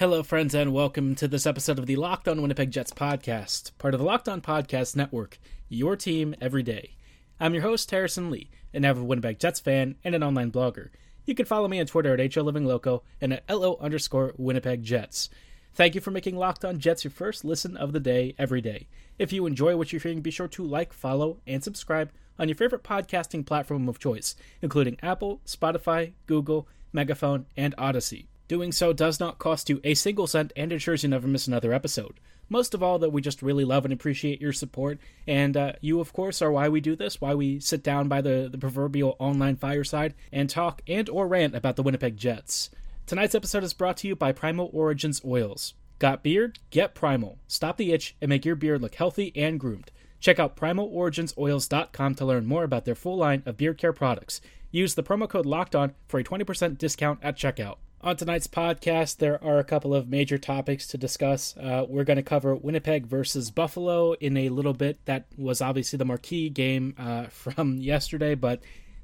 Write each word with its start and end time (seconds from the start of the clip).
Hello, 0.00 0.22
friends, 0.22 0.54
and 0.54 0.72
welcome 0.72 1.14
to 1.16 1.28
this 1.28 1.44
episode 1.46 1.78
of 1.78 1.84
the 1.84 1.94
Locked 1.96 2.26
On 2.26 2.40
Winnipeg 2.40 2.70
Jets 2.70 2.90
podcast, 2.90 3.76
part 3.76 3.92
of 3.92 4.00
the 4.00 4.06
Locked 4.06 4.30
On 4.30 4.40
Podcast 4.40 4.96
Network, 4.96 5.38
your 5.68 5.94
team 5.94 6.34
every 6.40 6.62
day. 6.62 6.96
I'm 7.38 7.52
your 7.52 7.64
host, 7.64 7.90
Harrison 7.90 8.30
Lee, 8.30 8.48
an 8.72 8.86
avid 8.86 9.02
Winnipeg 9.02 9.38
Jets 9.38 9.60
fan 9.60 9.96
and 10.02 10.14
an 10.14 10.22
online 10.22 10.50
blogger. 10.50 10.88
You 11.26 11.34
can 11.34 11.44
follow 11.44 11.68
me 11.68 11.80
on 11.80 11.84
Twitter 11.84 12.14
at 12.14 12.18
HLivingLoco 12.18 13.02
and 13.20 13.34
at 13.34 13.44
LO 13.50 13.76
underscore 13.78 14.32
Winnipeg 14.38 14.82
Jets. 14.82 15.28
Thank 15.74 15.94
you 15.94 16.00
for 16.00 16.10
making 16.10 16.34
Locked 16.34 16.64
On 16.64 16.78
Jets 16.78 17.04
your 17.04 17.10
first 17.10 17.44
listen 17.44 17.76
of 17.76 17.92
the 17.92 18.00
day 18.00 18.34
every 18.38 18.62
day. 18.62 18.88
If 19.18 19.34
you 19.34 19.44
enjoy 19.44 19.76
what 19.76 19.92
you're 19.92 20.00
hearing, 20.00 20.22
be 20.22 20.30
sure 20.30 20.48
to 20.48 20.64
like, 20.64 20.94
follow, 20.94 21.42
and 21.46 21.62
subscribe 21.62 22.10
on 22.38 22.48
your 22.48 22.56
favorite 22.56 22.84
podcasting 22.84 23.44
platform 23.44 23.86
of 23.86 23.98
choice, 23.98 24.34
including 24.62 24.96
Apple, 25.02 25.42
Spotify, 25.44 26.14
Google, 26.26 26.66
Megaphone, 26.90 27.44
and 27.54 27.76
Audacy. 27.76 28.28
Doing 28.50 28.72
so 28.72 28.92
does 28.92 29.20
not 29.20 29.38
cost 29.38 29.70
you 29.70 29.80
a 29.84 29.94
single 29.94 30.26
cent 30.26 30.52
and 30.56 30.72
ensures 30.72 31.04
you 31.04 31.08
never 31.08 31.28
miss 31.28 31.46
another 31.46 31.72
episode. 31.72 32.18
Most 32.48 32.74
of 32.74 32.82
all, 32.82 32.98
that 32.98 33.10
we 33.10 33.22
just 33.22 33.42
really 33.42 33.64
love 33.64 33.84
and 33.84 33.94
appreciate 33.94 34.40
your 34.40 34.52
support, 34.52 34.98
and 35.24 35.56
uh, 35.56 35.74
you, 35.80 36.00
of 36.00 36.12
course, 36.12 36.42
are 36.42 36.50
why 36.50 36.68
we 36.68 36.80
do 36.80 36.96
this, 36.96 37.20
why 37.20 37.32
we 37.32 37.60
sit 37.60 37.84
down 37.84 38.08
by 38.08 38.20
the, 38.20 38.48
the 38.50 38.58
proverbial 38.58 39.14
online 39.20 39.54
fireside 39.54 40.14
and 40.32 40.50
talk 40.50 40.82
and 40.88 41.08
or 41.08 41.28
rant 41.28 41.54
about 41.54 41.76
the 41.76 41.84
Winnipeg 41.84 42.16
Jets. 42.16 42.70
Tonight's 43.06 43.36
episode 43.36 43.62
is 43.62 43.72
brought 43.72 43.98
to 43.98 44.08
you 44.08 44.16
by 44.16 44.32
Primal 44.32 44.68
Origins 44.72 45.22
Oils. 45.24 45.74
Got 46.00 46.24
beard? 46.24 46.58
Get 46.70 46.92
Primal. 46.92 47.38
Stop 47.46 47.76
the 47.76 47.92
itch 47.92 48.16
and 48.20 48.30
make 48.30 48.44
your 48.44 48.56
beard 48.56 48.82
look 48.82 48.96
healthy 48.96 49.30
and 49.36 49.60
groomed. 49.60 49.92
Check 50.18 50.40
out 50.40 50.56
primaloriginsoils.com 50.56 52.14
to 52.16 52.24
learn 52.24 52.46
more 52.46 52.64
about 52.64 52.84
their 52.84 52.96
full 52.96 53.16
line 53.16 53.44
of 53.46 53.56
beard 53.56 53.78
care 53.78 53.92
products. 53.92 54.40
Use 54.72 54.96
the 54.96 55.04
promo 55.04 55.28
code 55.28 55.46
LOCKED 55.46 55.76
ON 55.76 55.94
for 56.08 56.18
a 56.18 56.24
20% 56.24 56.78
discount 56.78 57.20
at 57.22 57.36
checkout. 57.36 57.76
On 58.02 58.16
tonight's 58.16 58.46
podcast, 58.46 59.18
there 59.18 59.42
are 59.44 59.58
a 59.58 59.64
couple 59.64 59.94
of 59.94 60.08
major 60.08 60.38
topics 60.38 60.86
to 60.86 60.96
discuss. 60.96 61.54
Uh, 61.58 61.84
we're 61.86 62.04
going 62.04 62.16
to 62.16 62.22
cover 62.22 62.56
Winnipeg 62.56 63.06
versus 63.06 63.50
Buffalo 63.50 64.14
in 64.14 64.38
a 64.38 64.48
little 64.48 64.72
bit. 64.72 65.04
That 65.04 65.26
was 65.36 65.60
obviously 65.60 65.98
the 65.98 66.06
marquee 66.06 66.48
game 66.48 66.94
uh, 66.98 67.24
from 67.28 67.76
yesterday, 67.76 68.34
but 68.34 68.62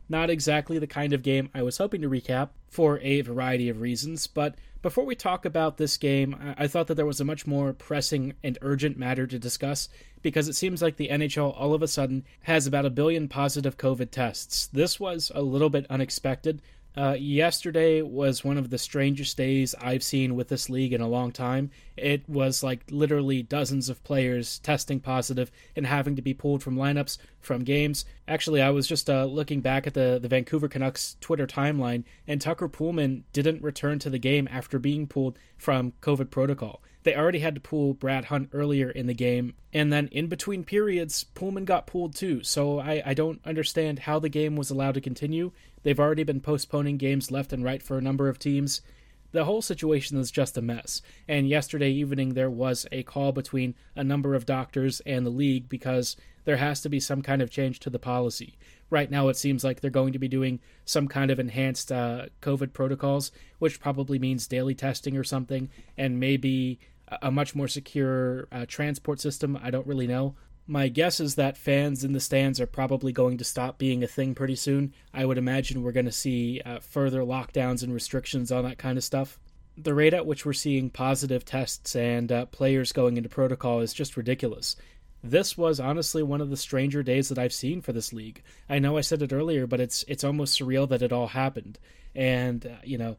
not 0.09 0.31
exactly 0.31 0.79
the 0.79 0.87
kind 0.87 1.13
of 1.13 1.23
game 1.23 1.51
I 1.55 1.63
was 1.63 1.77
hoping 1.77 2.01
to 2.01 2.09
recap 2.09 2.51
for 2.71 2.99
a 3.01 3.21
variety 3.21 3.69
of 3.69 3.83
reasons. 3.83 4.27
But 4.27 4.55
before 4.81 5.05
we 5.05 5.15
talk 5.15 5.45
about 5.45 5.77
this 5.77 5.99
game, 5.99 6.35
I, 6.57 6.65
I 6.65 6.67
thought 6.67 6.87
that 6.87 6.95
there 6.95 7.05
was 7.05 7.21
a 7.21 7.25
much 7.25 7.47
more 7.47 7.75
pressing 7.75 8.33
and 8.43 8.57
urgent 8.63 8.97
matter 8.97 9.27
to 9.27 9.39
discuss 9.39 9.91
because 10.23 10.49
it 10.49 10.55
seems 10.55 10.81
like 10.81 10.97
the 10.97 11.09
NHL 11.09 11.55
all 11.61 11.75
of 11.75 11.83
a 11.83 11.89
sudden 11.89 12.25
has 12.45 12.67
about 12.67 12.87
a 12.87 12.91
billion 12.91 13.29
positive 13.29 13.77
COVID 13.77 14.11
tests. 14.11 14.69
This 14.69 14.99
was 14.99 15.31
a 15.35 15.43
little 15.43 15.69
bit 15.69 15.87
unexpected. 15.91 16.63
Uh, 16.97 17.15
yesterday 17.19 18.01
was 18.01 18.43
one 18.43 18.57
of 18.57 18.71
the 18.71 18.79
strangest 18.79 19.37
days 19.37 19.75
I've 19.79 20.03
seen 20.03 20.35
with 20.35 20.49
this 20.49 20.71
league 20.71 20.95
in 20.95 21.03
a 21.03 21.09
long 21.09 21.31
time. 21.31 21.71
It 21.95 22.27
was 22.27 22.63
like 22.63 22.85
literally 22.91 23.43
dozens 23.43 23.91
of 23.91 24.03
players 24.03 24.61
testing 24.61 25.01
positive 25.01 25.51
and 25.75 25.87
having 25.87 26.17
to 26.17 26.23
be 26.23 26.33
pulled 26.33 26.63
from 26.63 26.77
lineups, 26.77 27.19
from 27.41 27.65
games. 27.65 28.07
Actually, 28.27 28.63
I 28.63 28.71
was 28.71 28.87
just 28.87 29.11
uh, 29.11 29.27
looking 29.27 29.61
back 29.61 29.87
at 29.87 29.93
the, 29.93 30.19
the 30.21 30.29
Vancouver 30.29 30.69
Canucks 30.69 31.17
Twitter 31.21 31.47
timeline, 31.47 32.05
and 32.27 32.41
Tucker 32.41 32.69
Poolman 32.69 33.25
didn't 33.35 33.63
return 33.63 33.99
to 33.99 34.09
the 34.09 34.19
game 34.19 34.49
after 34.51 34.79
being 34.79 35.07
pulled 35.07 35.39
from 35.59 35.93
COVID 36.01 36.31
protocol. 36.31 36.81
They 37.07 37.15
already 37.15 37.39
had 37.39 37.55
to 37.55 37.61
pull 37.61 37.95
Brad 37.95 38.25
Hunt 38.25 38.49
earlier 38.53 38.91
in 38.91 39.07
the 39.07 39.15
game, 39.15 39.55
and 39.73 39.93
then 39.93 40.09
in 40.09 40.27
between 40.27 40.65
periods, 40.65 41.25
Poolman 41.37 41.65
got 41.65 41.87
pulled 41.87 42.17
too. 42.17 42.43
So 42.43 42.81
I, 42.81 43.01
I 43.07 43.15
don't 43.15 43.41
understand 43.45 44.01
how 44.01 44.19
the 44.19 44.29
game 44.29 44.57
was 44.57 44.71
allowed 44.71 44.95
to 44.95 45.01
continue. 45.01 45.53
They've 45.87 46.01
already 46.01 46.25
been 46.25 46.41
postponing 46.41 46.97
games 46.97 47.31
left 47.31 47.53
and 47.53 47.63
right 47.63 47.81
for 47.81 47.97
a 47.97 48.03
number 48.03 48.29
of 48.29 48.41
teams. 48.41 48.83
The 49.31 49.45
whole 49.45 49.63
situation 49.63 50.19
is 50.19 50.33
just 50.33 50.59
a 50.59 50.61
mess. 50.61 51.01
And 51.29 51.49
yesterday 51.49 51.93
evening, 51.93 52.35
there 52.35 52.51
was 52.51 52.89
a 52.91 53.05
call 53.05 53.31
between 53.31 53.77
a 53.95 54.03
number 54.03 54.35
of 54.35 54.47
doctors 54.47 54.99
and 55.07 55.25
the 55.25 55.31
league 55.31 55.69
because 55.69 56.17
there 56.45 56.57
has 56.57 56.81
to 56.81 56.89
be 56.89 56.99
some 56.99 57.23
kind 57.23 57.41
of 57.41 57.53
change 57.53 57.79
to 57.79 57.91
the 57.91 58.01
policy. 58.01 58.59
Right 58.91 59.13
now, 59.13 59.29
it 59.29 59.37
seems 59.37 59.63
like 59.63 59.81
they're 59.81 59.89
going 59.89 60.13
to 60.13 60.19
be 60.19 60.27
doing 60.27 60.59
some 60.85 61.07
kind 61.07 61.31
of 61.31 61.39
enhanced 61.39 61.93
uh, 61.93 62.27
COVID 62.43 62.73
protocols, 62.73 63.31
which 63.61 63.79
probably 63.79 64.19
means 64.19 64.49
daily 64.49 64.75
testing 64.75 65.17
or 65.17 65.23
something, 65.23 65.71
and 65.97 66.19
maybe 66.19 66.81
a 67.23 67.31
much 67.31 67.55
more 67.55 67.69
secure 67.69 68.49
uh, 68.51 68.67
transport 68.67 69.21
system. 69.21 69.57
I 69.63 69.71
don't 69.71 69.87
really 69.87 70.09
know. 70.09 70.35
My 70.69 70.89
guess 70.89 71.21
is 71.21 71.37
that 71.37 71.57
fans 71.57 72.03
in 72.03 72.13
the 72.13 72.19
stands 72.21 72.61
are 72.61 72.67
probably 72.67 73.13
going 73.13 73.39
to 73.39 73.45
stop 73.45 73.79
being 73.79 74.03
a 74.03 74.09
thing 74.09 74.35
pretty 74.35 74.57
soon. 74.57 74.93
I 75.15 75.25
would 75.25 75.39
imagine 75.39 75.83
we're 75.83 75.93
going 75.93 76.07
to 76.07 76.13
see 76.13 76.61
uh, 76.65 76.81
further 76.81 77.21
lockdowns 77.21 77.85
and 77.85 77.95
restrictions 77.95 78.51
on 78.51 78.65
that 78.65 78.79
kind 78.79 78.99
of 78.99 79.05
stuff. 79.05 79.39
The 79.79 79.95
rate 79.95 80.15
at 80.15 80.27
which 80.27 80.45
we're 80.45 80.55
seeing 80.55 80.91
positive 80.91 81.45
tests 81.45 81.95
and 81.95 82.33
uh, 82.33 82.47
players 82.47 82.93
going 82.93 83.17
into 83.17 83.29
protocol 83.29 83.81
is 83.81 83.95
just 83.95 84.17
ridiculous. 84.17 84.75
This 85.23 85.57
was 85.57 85.79
honestly 85.79 86.23
one 86.23 86.41
of 86.41 86.51
the 86.51 86.57
stranger 86.57 87.03
days 87.03 87.29
that 87.29 87.39
I've 87.39 87.53
seen 87.53 87.81
for 87.81 87.93
this 87.93 88.13
league. 88.13 88.43
I 88.69 88.81
know 88.81 88.97
I 88.97 89.03
said 89.03 89.23
it 89.23 89.33
earlier, 89.33 89.67
but 89.67 89.81
it's 89.81 90.05
it's 90.09 90.25
almost 90.25 90.59
surreal 90.59 90.89
that 90.89 91.03
it 91.03 91.13
all 91.13 91.29
happened. 91.29 91.79
And 92.15 92.67
uh, 92.67 92.77
you 92.83 92.99
know, 92.99 93.19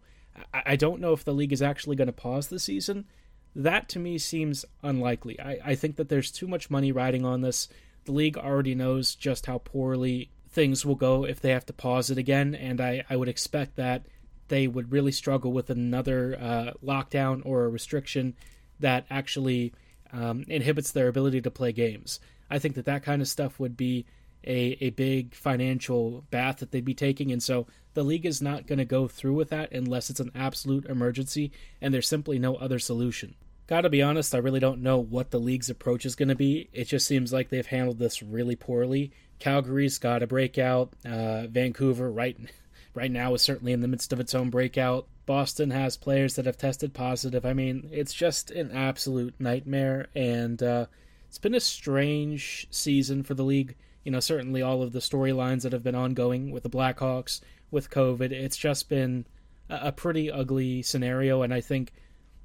I, 0.54 0.64
I 0.66 0.76
don't 0.76 1.00
know 1.00 1.14
if 1.14 1.24
the 1.24 1.34
league 1.34 1.54
is 1.54 1.62
actually 1.62 1.96
going 1.96 2.08
to 2.08 2.14
pause 2.14 2.48
the 2.48 2.60
season 2.60 3.06
that 3.58 3.90
to 3.90 4.00
me 4.00 4.18
seems 4.18 4.66
unlikely. 4.84 5.40
I, 5.40 5.60
I 5.66 5.76
think 5.76 5.96
that 5.96 6.10
there's 6.10 6.32
too 6.32 6.48
much 6.48 6.70
money 6.70 6.92
riding 6.92 7.26
on 7.26 7.42
this. 7.42 7.68
The 8.06 8.12
league 8.12 8.38
already 8.38 8.76
knows 8.76 9.16
just 9.16 9.48
how 9.48 9.58
poorly 9.58 10.30
things 10.50 10.86
will 10.86 10.96
go 10.96 11.26
if 11.26 11.42
they 11.42 11.50
have 11.50 11.66
to 11.66 11.74
pause 11.74 12.10
it 12.10 12.18
again, 12.18 12.56
and 12.56 12.80
I, 12.80 13.04
I 13.10 13.16
would 13.16 13.28
expect 13.28 13.76
that 13.76 14.06
they 14.48 14.68
would 14.68 14.92
really 14.92 15.12
struggle 15.12 15.52
with 15.52 15.70
another 15.70 16.38
uh, 16.40 16.72
lockdown 16.86 17.42
or 17.46 17.66
a 17.66 17.70
restriction 17.70 18.36
that 18.80 19.06
actually 19.10 19.74
um, 20.14 20.46
inhibits 20.48 20.92
their 20.92 21.08
ability 21.08 21.42
to 21.42 21.52
play 21.52 21.72
games. 21.72 22.20
I 22.50 22.60
think 22.60 22.76
that 22.76 22.86
that 22.86 23.04
kind 23.04 23.22
of 23.22 23.28
stuff 23.28 23.60
would 23.60 23.76
be 23.76 24.06
a, 24.46 24.78
a 24.80 24.90
big 24.92 25.36
financial 25.36 26.24
bath 26.30 26.58
that 26.58 26.72
they'd 26.72 26.86
be 26.86 26.94
taking. 26.94 27.32
And 27.32 27.44
so 27.44 27.68
the 27.94 28.04
league 28.04 28.26
is 28.26 28.42
not 28.42 28.68
going 28.68 28.80
to 28.80 28.86
go 28.86 29.08
through 29.08 29.34
with 29.34 29.50
that 29.50 29.72
unless 29.74 30.10
it's 30.10 30.20
an 30.20 30.32
absolute 30.34 30.86
emergency 30.86 31.52
and 31.82 31.94
there's 31.94 32.08
simply 32.08 32.40
no 32.40 32.56
other 32.56 32.80
solution. 32.80 33.36
Gotta 33.68 33.90
be 33.90 34.02
honest, 34.02 34.34
I 34.34 34.38
really 34.38 34.62
don't 34.62 34.82
know 34.82 34.98
what 34.98 35.32
the 35.32 35.40
league's 35.40 35.70
approach 35.70 36.06
is 36.06 36.16
going 36.16 36.30
to 36.30 36.36
be. 36.36 36.70
It 36.72 36.86
just 36.86 37.06
seems 37.06 37.34
like 37.34 37.50
they've 37.50 37.68
handled 37.68 38.00
this 38.00 38.24
really 38.24 38.56
poorly. 38.56 39.12
Calgary's 39.40 39.98
got 39.98 40.24
a 40.24 40.28
breakout. 40.28 40.94
Uh, 41.06 41.48
Vancouver, 41.48 42.10
right, 42.10 42.38
right 42.94 43.12
now, 43.12 43.34
is 43.34 43.42
certainly 43.42 43.74
in 43.74 43.82
the 43.82 43.88
midst 43.90 44.14
of 44.14 44.22
its 44.22 44.34
own 44.34 44.50
breakout. 44.50 45.08
Boston 45.26 45.72
has 45.72 45.98
players 45.98 46.36
that 46.36 46.46
have 46.46 46.58
tested 46.58 46.94
positive. 46.94 47.46
I 47.46 47.52
mean, 47.52 47.90
it's 47.92 48.14
just 48.14 48.52
an 48.52 48.72
absolute 48.72 49.36
nightmare, 49.38 50.08
and 50.16 50.64
uh, 50.64 50.86
it's 51.28 51.38
been 51.38 51.54
a 51.54 51.60
strange 51.60 52.68
season 52.72 53.24
for 53.24 53.34
the 53.34 53.44
league. 53.44 53.76
You 54.06 54.12
know, 54.14 54.22
certainly 54.22 54.62
all 54.62 54.82
of 54.82 54.94
the 54.94 55.00
storylines 55.00 55.64
that 55.64 55.74
have 55.74 55.84
been 55.84 55.94
ongoing 55.94 56.52
with 56.52 56.64
the 56.64 56.70
Blackhawks, 56.70 57.42
with 57.70 57.90
COVID, 57.90 58.32
it's 58.32 58.56
just 58.56 58.88
been 58.88 59.26
a 59.70 59.92
pretty 59.92 60.32
ugly 60.32 60.82
scenario, 60.82 61.42
and 61.42 61.54
I 61.54 61.60
think 61.60 61.92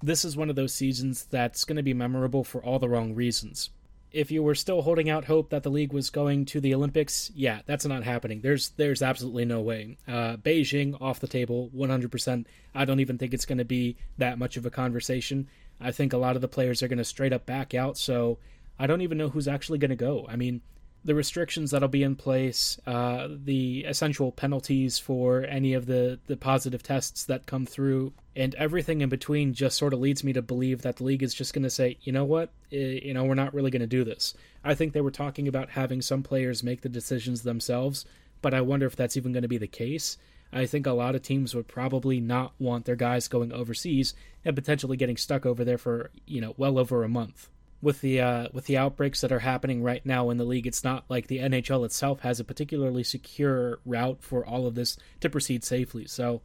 this 0.03 0.25
is 0.25 0.37
one 0.37 0.51
of 0.51 0.57
those 0.57 0.75
seasons 0.75 1.27
that's 1.31 1.65
going 1.65 1.77
to 1.77 1.83
be 1.83 1.95
memorable 1.95 2.45
for 2.45 2.63
all 2.63 2.79
the 2.79 2.89
wrong 2.89 3.15
reasons. 3.15 3.71
If 4.11 4.31
you 4.31 4.43
were 4.43 4.55
still 4.55 4.83
holding 4.83 5.09
out 5.09 5.25
hope 5.25 5.51
that 5.51 5.63
the 5.63 5.71
league 5.71 5.93
was 5.93 6.11
going 6.11 6.45
to 6.47 6.61
the 6.61 6.75
Olympics, 6.75 7.31
yeah, 7.35 7.61
that's 7.65 7.87
not 7.87 8.03
happening. 8.03 8.43
There's 8.43 8.71
there's 8.71 9.01
absolutely 9.01 9.47
no 9.47 9.61
way. 9.61 9.97
Uh, 10.07 10.37
Beijing 10.37 11.01
off 11.01 11.21
the 11.21 11.29
table, 11.29 11.71
100%. 11.75 12.45
I 12.75 12.85
don't 12.85 13.01
even 13.01 13.17
think 13.17 13.33
it's 13.33 13.47
going 13.47 13.59
to 13.59 13.65
be 13.65 13.97
that 14.19 14.39
much 14.39 14.59
of 14.59 14.67
a 14.67 14.71
conversation. 14.71 15.49
I 15.81 15.93
think 15.93 16.13
a 16.13 16.19
lot 16.19 16.37
of 16.37 16.43
the 16.43 16.49
players 16.49 16.83
are 16.83 16.89
going 16.89 16.99
to 16.99 17.05
straight 17.05 17.33
up 17.33 17.47
back 17.47 17.73
out. 17.73 17.97
So 17.97 18.39
I 18.79 18.87
don't 18.87 19.01
even 19.01 19.17
know 19.17 19.31
who's 19.31 19.49
actually 19.49 19.79
going 19.79 19.91
to 19.91 19.97
go. 19.97 20.27
I 20.29 20.37
mean, 20.37 20.61
the 21.05 21.15
restrictions 21.15 21.73
that'll 21.73 21.89
be 21.89 22.03
in 22.03 22.15
place, 22.15 22.79
uh, 22.87 23.29
the 23.29 23.85
essential 23.89 24.31
penalties 24.31 24.99
for 24.99 25.45
any 25.45 25.75
of 25.75 25.87
the, 25.87 26.21
the 26.27 26.37
positive 26.37 26.83
tests 26.83 27.25
that 27.25 27.47
come 27.47 27.67
through, 27.67 28.13
and 28.37 28.55
everything 28.55 29.01
in 29.01 29.09
between 29.09 29.53
just 29.53 29.77
sort 29.77 29.93
of 29.93 30.01
leads 30.01 30.23
me 30.23 30.33
to 30.33 30.43
believe 30.43 30.83
that 30.83 30.97
the 30.97 31.05
league 31.05 31.23
is 31.23 31.35
just 31.35 31.55
going 31.55 31.65
to 31.65 31.71
say, 31.71 31.99
you 32.03 32.13
know 32.13 32.25
what, 32.25 32.51
you 32.71 33.13
know, 33.13 33.25
we're 33.25 33.35
not 33.35 33.53
really 33.53 33.71
going 33.71 33.81
to 33.81 33.87
do 33.87 34.05
this. 34.05 34.35
I 34.63 34.75
think 34.75 34.93
they 34.93 35.01
were 35.01 35.11
talking 35.11 35.49
about 35.49 35.71
having 35.71 36.03
some 36.03 36.23
players 36.23 36.63
make 36.63 36.83
the 36.83 36.89
decisions 36.89 37.43
themselves, 37.43 38.07
but 38.41 38.55
I 38.55 38.61
wonder 38.61 38.87
if 38.87 38.95
that's 38.95 39.17
even 39.17 39.33
going 39.33 39.43
to 39.43 39.49
be 39.49 39.59
the 39.59 39.67
case. 39.67 40.19
I 40.53 40.67
think 40.67 40.87
a 40.87 40.93
lot 40.93 41.15
of 41.15 41.23
teams 41.23 41.55
would 41.55 41.67
probably 41.67 42.21
not 42.21 42.53
want 42.59 42.85
their 42.85 42.97
guys 42.97 43.27
going 43.27 43.53
overseas 43.53 44.15
and 44.45 44.55
potentially 44.55 44.97
getting 44.97 45.17
stuck 45.17 45.47
over 45.47 45.65
there 45.65 45.79
for, 45.79 46.11
you 46.27 46.41
know, 46.41 46.55
well 46.57 46.79
over 46.79 47.03
a 47.03 47.09
month. 47.09 47.49
With 47.83 48.01
the 48.01 48.21
uh, 48.21 48.49
with 48.53 48.67
the 48.67 48.79
outbreaks 48.79 49.21
that 49.23 49.33
are 49.33 49.41
happening 49.41 49.83
right 49.83 50.07
now 50.07 50.31
in 50.31 50.37
the 50.37 50.45
league, 50.45 50.69
it's 50.69 50.85
not 50.85 51.05
like 51.09 51.27
the 51.27 51.39
NHL 51.39 51.85
itself 51.85 52.21
has 52.21 52.39
a 52.39 52.45
particularly 52.45 53.03
secure 53.03 53.81
route 53.85 54.23
for 54.23 54.47
all 54.47 54.67
of 54.69 54.77
this 54.77 54.97
to 55.21 55.29
proceed 55.29 55.65
safely. 55.65 56.07
So, 56.07 56.43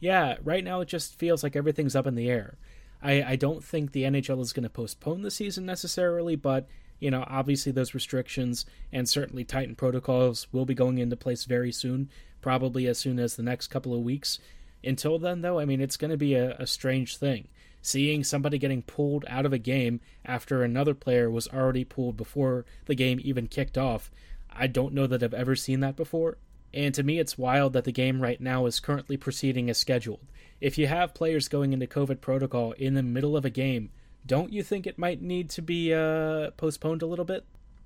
yeah, 0.00 0.36
right 0.42 0.64
now 0.64 0.80
it 0.80 0.88
just 0.88 1.16
feels 1.16 1.44
like 1.44 1.54
everything's 1.54 1.94
up 1.94 2.08
in 2.08 2.16
the 2.16 2.28
air. 2.28 2.58
I, 3.02 3.22
I 3.22 3.36
don't 3.36 3.64
think 3.64 3.92
the 3.92 4.02
NHL 4.02 4.40
is 4.40 4.52
going 4.52 4.64
to 4.64 4.68
postpone 4.68 5.22
the 5.22 5.30
season 5.30 5.64
necessarily, 5.64 6.34
but 6.36 6.68
you 6.98 7.10
know, 7.10 7.24
obviously 7.26 7.72
those 7.72 7.94
restrictions 7.94 8.66
and 8.92 9.08
certainly 9.08 9.44
tightened 9.44 9.78
protocols 9.78 10.46
will 10.52 10.66
be 10.66 10.74
going 10.74 10.98
into 10.98 11.16
place 11.16 11.44
very 11.44 11.72
soon, 11.72 12.10
probably 12.42 12.86
as 12.86 12.98
soon 12.98 13.18
as 13.18 13.36
the 13.36 13.42
next 13.42 13.68
couple 13.68 13.94
of 13.94 14.02
weeks. 14.02 14.38
Until 14.84 15.18
then, 15.18 15.40
though, 15.40 15.58
I 15.58 15.64
mean, 15.64 15.80
it's 15.80 15.96
going 15.96 16.10
to 16.10 16.16
be 16.16 16.34
a, 16.34 16.56
a 16.58 16.66
strange 16.66 17.16
thing. 17.16 17.48
Seeing 17.82 18.24
somebody 18.24 18.58
getting 18.58 18.82
pulled 18.82 19.24
out 19.28 19.46
of 19.46 19.52
a 19.52 19.58
game 19.58 20.00
after 20.24 20.62
another 20.62 20.94
player 20.94 21.30
was 21.30 21.48
already 21.48 21.84
pulled 21.84 22.16
before 22.16 22.66
the 22.86 22.94
game 22.94 23.20
even 23.22 23.46
kicked 23.46 23.78
off, 23.78 24.10
I 24.50 24.66
don't 24.66 24.94
know 24.94 25.06
that 25.06 25.22
I've 25.22 25.34
ever 25.34 25.56
seen 25.56 25.80
that 25.80 25.96
before. 25.96 26.36
And 26.72 26.94
to 26.94 27.02
me, 27.02 27.18
it's 27.18 27.38
wild 27.38 27.72
that 27.72 27.84
the 27.84 27.92
game 27.92 28.20
right 28.20 28.40
now 28.40 28.66
is 28.66 28.80
currently 28.80 29.16
proceeding 29.16 29.68
as 29.70 29.78
scheduled. 29.78 30.20
If 30.60 30.78
you 30.78 30.86
have 30.86 31.14
players 31.14 31.48
going 31.48 31.72
into 31.72 31.86
COVID 31.86 32.20
protocol 32.20 32.72
in 32.72 32.94
the 32.94 33.02
middle 33.02 33.36
of 33.36 33.44
a 33.44 33.50
game, 33.50 33.90
don't 34.26 34.52
you 34.52 34.62
think 34.62 34.86
it 34.86 34.98
might 34.98 35.22
need 35.22 35.50
to 35.50 35.62
be 35.62 35.92
uh, 35.94 36.50
postponed 36.52 37.02
a 37.02 37.06
little 37.06 37.24
bit? 37.24 37.44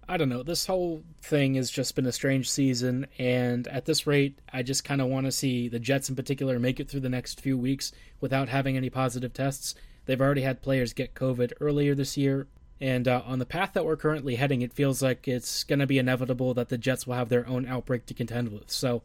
I 0.09 0.17
don't 0.17 0.29
know. 0.29 0.43
This 0.43 0.67
whole 0.67 1.03
thing 1.23 1.55
has 1.55 1.71
just 1.71 1.95
been 1.95 2.07
a 2.07 2.13
strange 2.13 2.51
season, 2.51 3.07
and 3.19 3.67
at 3.69 3.87
this 3.87 4.07
rate, 4.07 4.39
I 4.53 4.63
just 4.63 4.85
kind 4.85 5.01
of 5.01 5.09
want 5.09 5.27
to 5.27 5.33
see 5.33 5.69
the 5.69 5.79
Jets 5.79 6.11
in 6.11 6.17
particular 6.17 6.59
make 6.59 6.79
it 6.79 6.89
through 6.89 7.01
the 7.01 7.09
next 7.09 7.41
few 7.41 7.57
weeks 7.57 7.93
without 8.21 8.49
having 8.49 8.77
any 8.77 8.91
positive 8.91 9.33
tests. 9.33 9.75
They've 10.05 10.21
already 10.21 10.43
had 10.43 10.63
players 10.63 10.93
get 10.93 11.15
COVID 11.15 11.55
earlier 11.61 11.95
this 11.95 12.17
year, 12.17 12.47
and 12.81 13.09
uh, 13.09 13.23
on 13.25 13.39
the 13.39 13.47
path 13.47 13.73
that 13.73 13.87
we're 13.87 13.97
currently 13.97 14.35
heading, 14.35 14.61
it 14.61 14.73
feels 14.75 15.03
like 15.03 15.27
it's 15.27 15.65
going 15.65 15.79
to 15.79 15.87
be 15.87 15.99
inevitable 15.99 16.53
that 16.55 16.69
the 16.69 16.79
Jets 16.79 17.07
will 17.07 17.15
have 17.15 17.31
their 17.31 17.49
own 17.49 17.67
outbreak 17.67 18.05
to 18.07 18.15
contend 18.15 18.53
with. 18.53 18.71
So, 18.71 19.03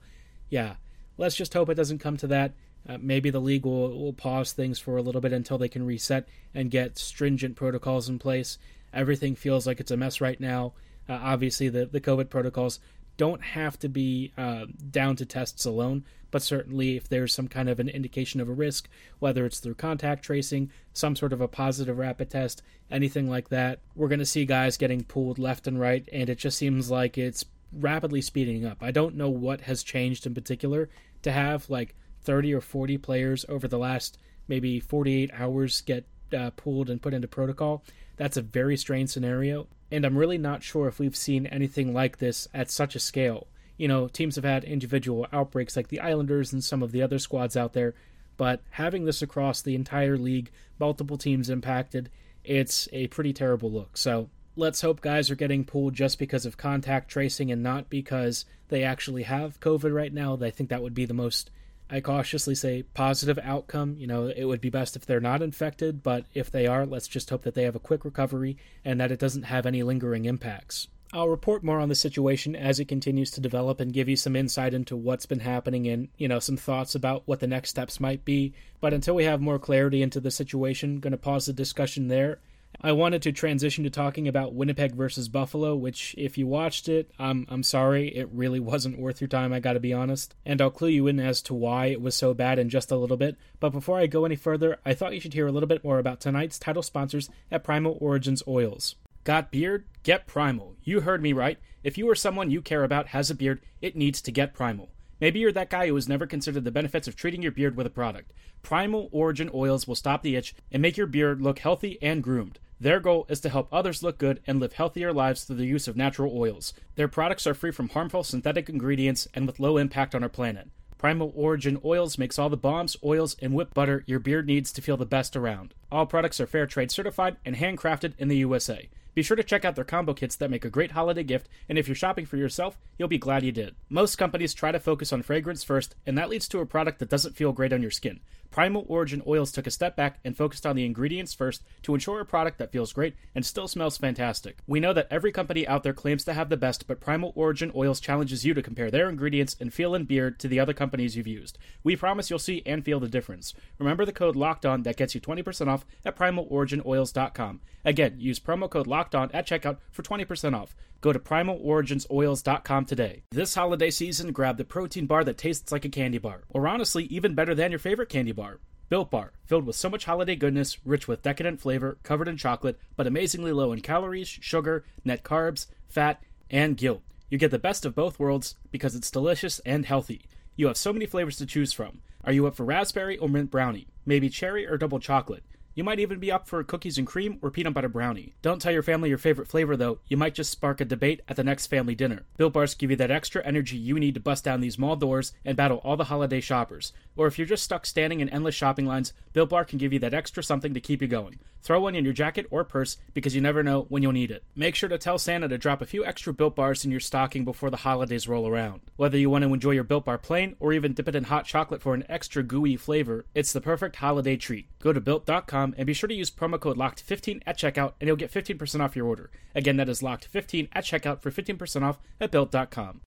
yeah, 0.50 0.75
let's 1.18 1.36
just 1.36 1.54
hope 1.54 1.69
it 1.69 1.75
doesn't 1.75 2.00
come 2.00 2.18
to 2.18 2.28
that. 2.28 2.54
Uh, 2.88 2.98
maybe 3.00 3.30
the 3.30 3.40
league 3.40 3.66
will, 3.66 3.98
will 3.98 4.13
pause 4.13 4.51
things 4.51 4.80
for 4.80 4.98
a 4.98 5.01
little 5.01 5.22
bit 5.22 5.34
until 5.34 5.57
they 5.57 5.69
can 5.69 5.86
reset 5.86 6.28
and 6.54 6.72
get 6.72 6.98
stringent 6.98 7.56
protocols 7.56 8.10
in 8.10 8.19
place. 8.19 8.57
Everything 8.94 9.36
feels 9.36 9.68
like 9.68 9.80
it's 9.80 9.92
a 9.92 9.98
mess 9.98 10.19
right 10.19 10.40
now. 10.40 10.74
Uh, 11.10 11.20
obviously, 11.22 11.68
the, 11.68 11.86
the 11.86 12.00
COVID 12.00 12.30
protocols 12.30 12.80
don't 13.18 13.42
have 13.42 13.78
to 13.80 13.90
be 13.90 14.32
uh, 14.38 14.66
down 14.92 15.16
to 15.18 15.26
tests 15.26 15.66
alone, 15.66 16.06
but 16.32 16.42
certainly 16.42 16.96
if 16.96 17.10
there's 17.10 17.34
some 17.34 17.50
kind 17.50 17.68
of 17.68 17.80
an 17.80 17.90
indication 17.90 18.40
of 18.40 18.48
a 18.48 18.54
risk, 18.54 18.88
whether 19.20 19.46
it's 19.46 19.60
through 19.60 19.74
contact 19.74 20.24
tracing, 20.24 20.72
some 20.94 21.16
sort 21.16 21.34
of 21.34 21.42
a 21.42 21.48
positive 21.48 21.98
rapid 21.98 22.30
test, 22.30 22.62
anything 22.90 23.30
like 23.30 23.50
that, 23.50 23.80
we're 23.96 24.08
going 24.08 24.20
to 24.20 24.26
see 24.26 24.46
guys 24.46 24.78
getting 24.78 25.04
pulled 25.04 25.38
left 25.38 25.68
and 25.68 25.80
right, 25.80 26.08
and 26.14 26.30
it 26.30 26.38
just 26.38 26.58
seems 26.58 26.90
like 26.90 27.18
it's 27.18 27.44
rapidly 27.74 28.22
speeding 28.22 28.66
up. 28.66 28.78
I 28.82 28.92
don't 28.92 29.16
know 29.16 29.30
what 29.30 29.62
has 29.62 29.84
changed 29.84 30.26
in 30.26 30.34
particular 30.34 30.90
to 31.24 31.32
have 31.32 31.70
like 31.70 31.96
30 32.22 32.54
or 32.54 32.62
40 32.62 32.98
players 33.00 33.46
over 33.50 33.68
the 33.68 33.78
last 33.78 34.18
maybe 34.48 34.80
48 34.80 35.32
hours 35.34 35.82
get 35.82 36.06
uh, 36.34 36.52
pulled 36.52 36.90
and 36.90 37.02
put 37.02 37.14
into 37.14 37.28
protocol. 37.28 37.84
That's 38.18 38.38
a 38.38 38.42
very 38.42 38.78
strange 38.78 39.10
scenario, 39.10 39.68
and 39.92 40.06
I'm 40.06 40.18
really 40.18 40.38
not 40.38 40.64
sure 40.64 40.88
if 40.88 41.00
we've 41.00 41.16
seen 41.16 41.46
anything 41.46 41.94
like 41.94 42.18
this 42.18 42.48
at 42.54 42.70
such 42.70 42.96
a 42.96 43.00
scale. 43.00 43.48
You 43.78 43.88
know, 43.88 44.08
teams 44.08 44.36
have 44.36 44.44
had 44.44 44.64
individual 44.66 45.28
outbreaks 45.31 45.78
like 45.78 45.88
the 45.88 46.02
Islanders 46.02 46.52
and 46.52 46.64
some 46.64 46.84
of 46.84 46.92
the 46.92 47.02
other 47.02 47.18
squads 47.18 47.56
out 47.56 47.74
there, 47.74 47.96
but 48.36 48.62
having 48.72 49.06
this 49.06 49.22
across 49.22 49.62
the 49.62 49.76
entire 49.76 50.18
league, 50.18 50.52
multiple 50.80 51.18
teams 51.18 51.50
impacted, 51.50 52.10
it's 52.44 52.90
a 52.92 53.08
pretty 53.08 53.34
terrible 53.34 53.72
look. 53.72 53.98
So 53.98 54.30
let's 54.56 54.82
hope 54.82 55.00
guys 55.00 55.32
are 55.32 55.36
getting 55.36 55.64
pulled 55.64 55.94
just 55.94 56.20
because 56.20 56.46
of 56.46 56.58
contact 56.58 57.10
tracing 57.10 57.52
and 57.52 57.64
not 57.64 57.90
because 57.90 58.46
they 58.68 58.84
actually 58.84 59.24
have 59.24 59.60
COVID 59.60 59.94
right 59.94 60.14
now. 60.14 60.38
I 60.42 60.50
think 60.52 60.70
that 60.70 60.82
would 60.82 60.94
be 60.94 61.06
the 61.06 61.14
most 61.14 61.50
I 61.89 62.01
cautiously 62.01 62.56
say 62.56 62.83
positive 62.83 63.39
outcome. 63.41 63.95
You 63.97 64.07
know, 64.07 64.27
it 64.27 64.45
would 64.45 64.62
be 64.62 64.69
best 64.69 64.95
if 64.95 65.06
they're 65.06 65.19
not 65.19 65.41
infected, 65.41 66.03
but 66.03 66.25
if 66.33 66.51
they 66.51 66.68
are, 66.68 66.86
let's 66.86 67.07
just 67.07 67.30
hope 67.30 67.44
that 67.44 67.56
they 67.56 67.63
have 67.63 67.75
a 67.75 67.80
quick 67.80 68.06
recovery 68.06 68.57
and 68.86 69.00
that 69.00 69.12
it 69.12 69.19
doesn't 69.19 69.44
have 69.44 69.65
any 69.65 69.81
lingering 69.81 70.25
impacts. 70.25 70.88
I'll 71.12 71.30
report 71.30 71.63
more 71.63 71.80
on 71.80 71.89
the 71.89 71.95
situation 71.95 72.56
as 72.56 72.80
it 72.80 72.88
continues 72.88 73.31
to 73.31 73.41
develop 73.41 73.80
and 73.80 73.91
give 73.91 74.07
you 74.07 74.15
some 74.15 74.36
insight 74.36 74.75
into 74.75 74.95
what's 74.95 75.25
been 75.25 75.39
happening 75.39 75.88
and, 75.88 76.09
you 76.18 76.27
know, 76.27 76.38
some 76.38 76.57
thoughts 76.57 76.94
about 76.94 77.24
what 77.25 77.39
the 77.39 77.47
next 77.47 77.71
steps 77.71 78.00
might 78.00 78.24
be. 78.24 78.53
But 78.80 78.94
until 78.94 79.15
we 79.15 79.24
have 79.24 79.41
more 79.41 79.57
clarity 79.57 80.03
into 80.03 80.19
the 80.19 80.30
situation, 80.30 81.00
going 81.00 81.12
to 81.12 81.18
pause 81.18 81.47
the 81.47 81.53
discussion 81.53 82.09
there 82.09 82.38
I 82.81 82.94
wanted 82.94 83.22
to 83.24 83.34
transition 83.34 83.84
to 83.84 83.90
talking 83.90 84.26
about 84.26 84.54
Winnipeg 84.54 84.96
versus 84.96 85.28
Buffalo, 85.28 85.76
which, 85.76 86.16
if 86.18 86.38
you 86.38 86.48
watched 86.48 86.88
it, 86.88 87.12
I'm, 87.20 87.46
I'm 87.50 87.62
sorry, 87.62 88.08
it 88.08 88.30
really 88.31 88.60
wasn't 88.62 89.00
worth 89.00 89.20
your 89.20 89.28
time, 89.28 89.52
I 89.52 89.60
gotta 89.60 89.81
be 89.81 89.92
honest. 89.92 90.34
And 90.46 90.62
I'll 90.62 90.72
clue 90.72 90.88
you 90.88 91.08
in 91.08 91.20
as 91.20 91.42
to 91.44 91.54
why 91.54 91.88
it 91.88 92.02
was 92.02 92.16
so 92.16 92.34
bad 92.34 92.58
in 92.58 92.70
just 92.70 92.90
a 92.90 92.96
little 92.96 93.18
bit. 93.18 93.36
But 93.60 93.72
before 93.72 94.00
I 94.00 94.08
go 94.08 94.24
any 94.24 94.38
further, 94.38 94.78
I 94.86 94.94
thought 94.94 95.14
you 95.14 95.20
should 95.20 95.34
hear 95.34 95.48
a 95.48 95.52
little 95.52 95.68
bit 95.68 95.84
more 95.84 96.00
about 96.00 96.22
tonight's 96.22 96.58
title 96.58 96.81
sponsors 96.81 97.30
at 97.52 97.66
Primal 97.66 97.98
Origins 98.00 98.44
Oils. 98.48 98.96
Got 99.25 99.52
beard? 99.52 99.84
Get 100.04 100.25
Primal. 100.25 100.78
You 100.82 101.02
heard 101.02 101.22
me 101.22 101.34
right. 101.34 101.58
If 101.84 101.98
you 101.98 102.10
or 102.10 102.16
someone 102.16 102.50
you 102.50 102.62
care 102.62 102.86
about 102.86 103.08
has 103.08 103.30
a 103.30 103.36
beard, 103.36 103.60
it 103.82 103.98
needs 103.98 104.22
to 104.22 104.32
get 104.32 104.54
Primal. 104.54 104.90
Maybe 105.20 105.40
you're 105.40 105.52
that 105.52 105.70
guy 105.70 105.88
who 105.88 105.96
has 105.96 106.08
never 106.08 106.25
considered 106.25 106.64
the 106.64 106.72
benefits 106.72 107.10
of 107.10 107.18
treating 107.18 107.42
your 107.42 107.52
beard 107.52 107.75
with 107.75 107.86
a 107.86 107.90
product. 107.90 108.32
Primal 108.62 109.10
Origin 109.12 109.50
Oils 109.54 109.86
will 109.86 109.96
stop 109.96 110.24
the 110.24 110.38
itch 110.38 110.56
and 110.72 110.82
make 110.82 110.96
your 110.96 111.08
beard 111.08 111.42
look 111.42 111.60
healthy 111.60 111.98
and 112.02 112.24
groomed. 112.24 112.58
Their 112.81 113.02
goal 113.02 113.26
is 113.28 113.42
to 113.42 113.50
help 113.50 113.68
others 113.72 114.02
look 114.04 114.18
good 114.18 114.40
and 114.48 114.60
live 114.60 114.74
healthier 114.74 115.12
lives 115.12 115.44
through 115.44 115.58
the 115.58 115.66
use 115.66 115.90
of 115.90 115.98
natural 115.98 116.38
oils. 116.38 116.74
Their 116.96 117.10
products 117.10 117.46
are 117.46 117.54
free 117.54 117.72
from 117.72 117.90
harmful 117.90 118.24
synthetic 118.24 118.70
ingredients 118.70 119.28
and 119.34 119.46
with 119.46 119.60
low 119.60 119.78
impact 119.78 120.16
on 120.16 120.24
our 120.24 120.30
planet. 120.30 120.70
Primal 120.98 121.34
Origin 121.36 121.80
Oils 121.84 122.18
makes 122.18 122.40
all 122.40 122.50
the 122.50 122.58
bombs, 122.58 122.96
oils, 123.04 123.36
and 123.42 123.54
whipped 123.54 123.74
butter 123.74 124.04
your 124.06 124.20
beard 124.20 124.48
needs 124.48 124.72
to 124.74 124.81
feel 124.81 124.98
the 124.98 125.06
best 125.06 125.36
around. 125.36 125.74
All 125.92 126.06
products 126.06 126.40
are 126.40 126.48
fair 126.48 126.68
trade 126.68 126.92
certified 126.92 127.38
and 127.46 127.56
handcrafted 127.56 128.14
in 128.18 128.28
the 128.28 128.38
USA. 128.38 128.90
Be 129.14 129.24
sure 129.24 129.38
to 129.38 129.44
check 129.44 129.66
out 129.66 129.75
their 129.75 129.84
combo 129.84 130.14
kits 130.14 130.36
that 130.38 130.52
make 130.52 130.64
a 130.64 130.70
great 130.70 130.92
holiday 130.92 131.24
gift, 131.24 131.50
and 131.68 131.78
if 131.78 131.88
you're 131.88 131.96
shopping 131.96 132.25
for 132.25 132.38
yourself, 132.38 132.78
you'll 132.98 133.08
be 133.08 133.18
glad 133.18 133.44
you 133.44 133.52
did. 133.52 133.75
Most 133.90 134.18
companies 134.18 134.54
try 134.54 134.72
to 134.72 134.80
focus 134.80 135.12
on 135.12 135.24
fragrance 135.24 135.64
first, 135.64 135.96
and 136.06 136.18
that 136.18 136.30
leads 136.30 136.48
to 136.50 136.60
a 136.60 136.66
product 136.66 137.00
that 137.00 137.10
doesn't 137.10 137.36
feel 137.36 137.52
great 137.52 137.74
on 137.74 137.82
your 137.82 137.92
skin. 137.92 138.22
Primal 138.60 138.84
Origin 138.90 139.24
Oils 139.26 139.54
took 139.54 139.68
a 139.68 139.72
step 139.72 139.96
back 139.96 140.20
and 140.26 140.36
focused 140.36 140.66
on 140.66 140.76
the 140.76 140.86
ingredients 140.86 141.34
first 141.34 141.64
to 141.82 141.94
ensure 141.94 142.20
a 142.20 142.26
product 142.26 142.58
that 142.58 142.74
feels 142.74 142.92
great 142.92 143.16
and 143.34 143.46
still 143.46 143.70
smells 143.70 143.98
fantastic. 143.98 144.58
We 144.68 144.82
know 144.82 144.92
that 144.92 145.08
every 145.10 145.32
company 145.32 145.66
out 145.66 145.84
there 145.84 145.94
claims 145.94 146.25
to 146.25 146.34
have 146.34 146.50
the 146.50 146.58
best, 146.58 146.86
but 146.86 147.00
Primal 147.00 147.32
Origin 147.38 147.72
Oils 147.74 148.01
challenges 148.01 148.46
you 148.46 148.54
to 148.54 148.62
compare 148.62 148.92
their 148.92 149.08
ingredients 149.08 149.56
and 149.62 149.74
feel 149.74 149.96
and 149.96 150.06
beard 150.06 150.39
to 150.39 150.50
the 150.50 150.60
other 150.60 150.74
companies 150.74 151.16
you've 151.16 151.25
used. 151.25 151.58
We 151.86 151.96
promise 151.96 152.30
you'll 152.30 152.38
see 152.38 152.62
and 152.66 152.84
feel 152.84 153.00
the 153.00 153.08
difference. 153.08 153.54
Remember 153.78 154.04
the 154.04 154.12
code 154.12 154.36
LOCKED 154.36 154.66
ON 154.66 154.84
that 154.84 154.98
gets 154.98 155.16
you 155.16 155.22
20% 155.22 155.68
off 155.68 155.86
at 156.04 156.18
primaloriginoils.com. 156.18 157.62
Again, 157.86 158.16
use 158.18 158.42
promo 158.42 158.70
code 158.70 158.88
LOCKED 158.88 159.16
ON 159.16 159.32
at 159.32 159.48
checkout 159.48 159.78
for 159.89 160.04
20% 160.04 160.54
off. 160.54 160.75
Go 161.01 161.13
to 161.13 161.20
primaloriginsoils.com 161.20 162.86
today. 162.86 163.24
This 163.32 163.56
holiday 163.56 163.89
season, 163.89 164.32
grab 164.32 164.58
the 164.58 164.65
protein 164.65 165.06
bar 165.06 165.24
that 165.24 165.38
tastes 165.38 165.72
like 165.72 165.86
a 165.86 165.89
candy 165.89 166.18
bar, 166.18 166.44
or 166.50 166.68
honestly, 166.68 167.06
even 167.06 167.36
better 167.36 167.56
than 167.56 167.72
your 167.72 167.79
favorite 167.79 168.10
candy 168.10 168.34
bar. 168.34 168.60
Built 168.89 169.12
Bar, 169.12 169.34
filled 169.46 169.68
with 169.68 169.75
so 169.75 169.88
much 169.88 170.06
holiday 170.06 170.36
goodness, 170.36 170.84
rich 170.84 171.08
with 171.08 171.22
decadent 171.22 171.62
flavor, 171.62 172.00
covered 172.01 172.27
in 172.27 172.38
chocolate, 172.38 172.79
but 172.96 173.06
amazingly 173.06 173.51
low 173.51 173.72
in 173.72 173.82
calories, 173.82 174.27
sugar, 174.27 174.84
net 175.06 175.24
carbs, 175.24 175.68
fat, 175.88 176.24
and 176.50 176.75
guilt. 176.75 177.03
You 177.29 177.38
get 177.38 177.51
the 177.51 177.60
best 177.60 177.86
of 177.86 177.94
both 177.94 178.18
worlds 178.18 178.56
because 178.72 178.96
it's 178.96 179.12
delicious 179.12 179.60
and 179.60 179.86
healthy. 179.86 180.25
You 180.56 180.68
have 180.68 180.77
so 180.77 180.91
many 180.91 181.06
flavors 181.06 181.38
to 181.38 181.46
choose 181.46 181.72
from. 181.72 182.01
Are 182.24 182.34
you 182.34 182.48
up 182.48 182.56
for 182.56 182.65
raspberry 182.65 183.15
or 183.18 183.29
mint 183.29 183.51
brownie? 183.51 183.88
Maybe 184.08 184.27
cherry 184.27 184.65
or 184.65 184.77
double 184.77 185.00
chocolate? 185.00 185.44
You 185.76 185.84
might 185.84 186.00
even 186.00 186.20
be 186.20 186.32
up 186.32 186.48
for 186.48 186.64
cookies 186.64 186.98
and 186.98 187.08
cream 187.08 187.40
or 187.42 187.52
peanut 187.52 187.74
butter 187.74 187.90
brownie. 187.90 188.36
Don't 188.42 188.62
tell 188.62 188.72
your 188.72 188.84
family 188.84 189.10
your 189.10 189.18
favorite 189.18 189.48
flavor 189.48 189.78
though, 189.78 190.00
you 190.08 190.18
might 190.18 190.36
just 190.36 190.50
spark 190.52 190.82
a 190.82 190.86
debate 190.86 191.22
at 191.28 191.36
the 191.36 191.44
next 191.44 191.68
family 191.68 191.96
dinner. 191.96 192.26
Built 192.38 192.54
Bars 192.54 192.74
give 192.76 192.90
you 192.90 192.98
that 192.98 193.12
extra 193.12 193.46
energy 193.46 193.78
you 193.78 194.00
need 194.00 194.14
to 194.16 194.20
bust 194.20 194.44
down 194.44 194.62
these 194.62 194.80
mall 194.80 194.96
doors 194.96 195.34
and 195.46 195.56
battle 195.56 195.82
all 195.84 195.98
the 195.98 196.06
holiday 196.06 196.42
shoppers. 196.42 196.92
Or 197.16 197.28
if 197.28 197.38
you're 197.38 197.48
just 197.48 197.64
stuck 197.64 197.86
standing 197.86 198.20
in 198.20 198.30
endless 198.30 198.56
shopping 198.56 198.86
lines, 198.86 199.14
Built 199.34 199.50
Bar 199.50 199.66
can 199.66 199.78
give 199.78 199.94
you 199.94 200.00
that 200.00 200.14
extra 200.14 200.44
something 200.44 200.74
to 200.74 200.82
keep 200.82 201.02
you 201.02 201.08
going. 201.08 201.40
Throw 201.62 201.82
one 201.82 201.96
in 201.96 202.06
your 202.06 202.14
jacket 202.14 202.48
or 202.50 202.64
purse 202.64 202.98
because 203.14 203.36
you 203.36 203.42
never 203.42 203.64
know 203.64 203.86
when 203.90 204.02
you'll 204.02 204.14
need 204.14 204.32
it. 204.32 204.44
Make 204.56 204.76
sure 204.76 204.90
to 204.90 204.98
tell 204.98 205.18
Santa 205.18 205.48
to 205.50 205.58
drop 205.58 205.82
a 205.82 205.86
few 205.86 206.06
extra 206.06 206.34
Built 206.34 206.56
Bars 206.56 206.86
in 206.86 206.92
your 206.92 207.02
stocking 207.02 207.44
before 207.44 207.70
the 207.70 207.78
holidays 207.78 208.28
roll 208.28 208.48
around. 208.48 208.82
Whether 208.96 209.18
you 209.18 209.30
want 209.30 209.44
to 209.44 209.54
enjoy 209.54 209.72
your 209.72 209.84
Built 209.84 210.06
Bar 210.06 210.18
plain 210.18 210.56
or 210.60 210.72
even 210.72 210.94
dip 210.94 211.10
it 211.10 211.16
in 211.16 211.26
hot 211.26 211.46
chocolate 211.46 211.82
for 211.82 211.94
an 211.94 212.06
extra 212.08 212.44
gooey 212.44 212.78
flavor, 212.78 213.26
it's 213.36 213.52
the 213.52 213.62
perfect 213.62 213.98
holiday 213.98 214.38
treat. 214.38 214.68
Go 214.81 214.93
to 214.93 215.01
built.com 215.01 215.75
and 215.77 215.86
be 215.86 215.93
sure 215.93 216.07
to 216.07 216.13
use 216.13 216.31
promo 216.31 216.59
code 216.59 216.77
LOCKED15 216.77 217.41
at 217.45 217.57
checkout 217.57 217.93
and 218.00 218.07
you'll 218.07 218.15
get 218.15 218.31
15% 218.31 218.79
off 218.79 218.95
your 218.95 219.07
order. 219.07 219.29
Again, 219.53 219.77
that 219.77 219.89
is 219.89 220.01
LOCKED15 220.01 220.69
at 220.71 220.86
checkout 220.86 221.21
for 221.21 221.31
15% 221.31 221.83
off 221.83 222.00
at 222.19 222.31
built.com. 222.31 223.01